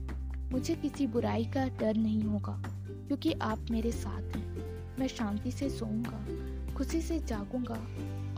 मुझे 0.51 0.75
किसी 0.75 1.07
बुराई 1.07 1.45
का 1.45 1.67
डर 1.67 1.95
नहीं 1.95 2.21
होगा, 2.21 2.61
क्योंकि 3.07 3.33
आप 3.33 3.65
मेरे 3.71 3.91
साथ 3.91 4.35
हैं। 4.35 4.97
मैं 4.99 5.07
शांति 5.07 5.51
से 5.51 5.69
सोऊँगा, 5.69 6.25
खुशी 6.73 7.01
से 7.01 7.19
जागूँगा 7.19 7.85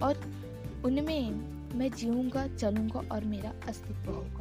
और 0.06 0.22
उनमें 0.86 1.32
मैं 1.78 1.92
जीऊँगा 1.92 2.48
चलूँगा 2.48 3.02
और 3.12 3.24
मेरा 3.24 3.54
अस्तित्व 3.68 4.12
होगा। 4.12 4.39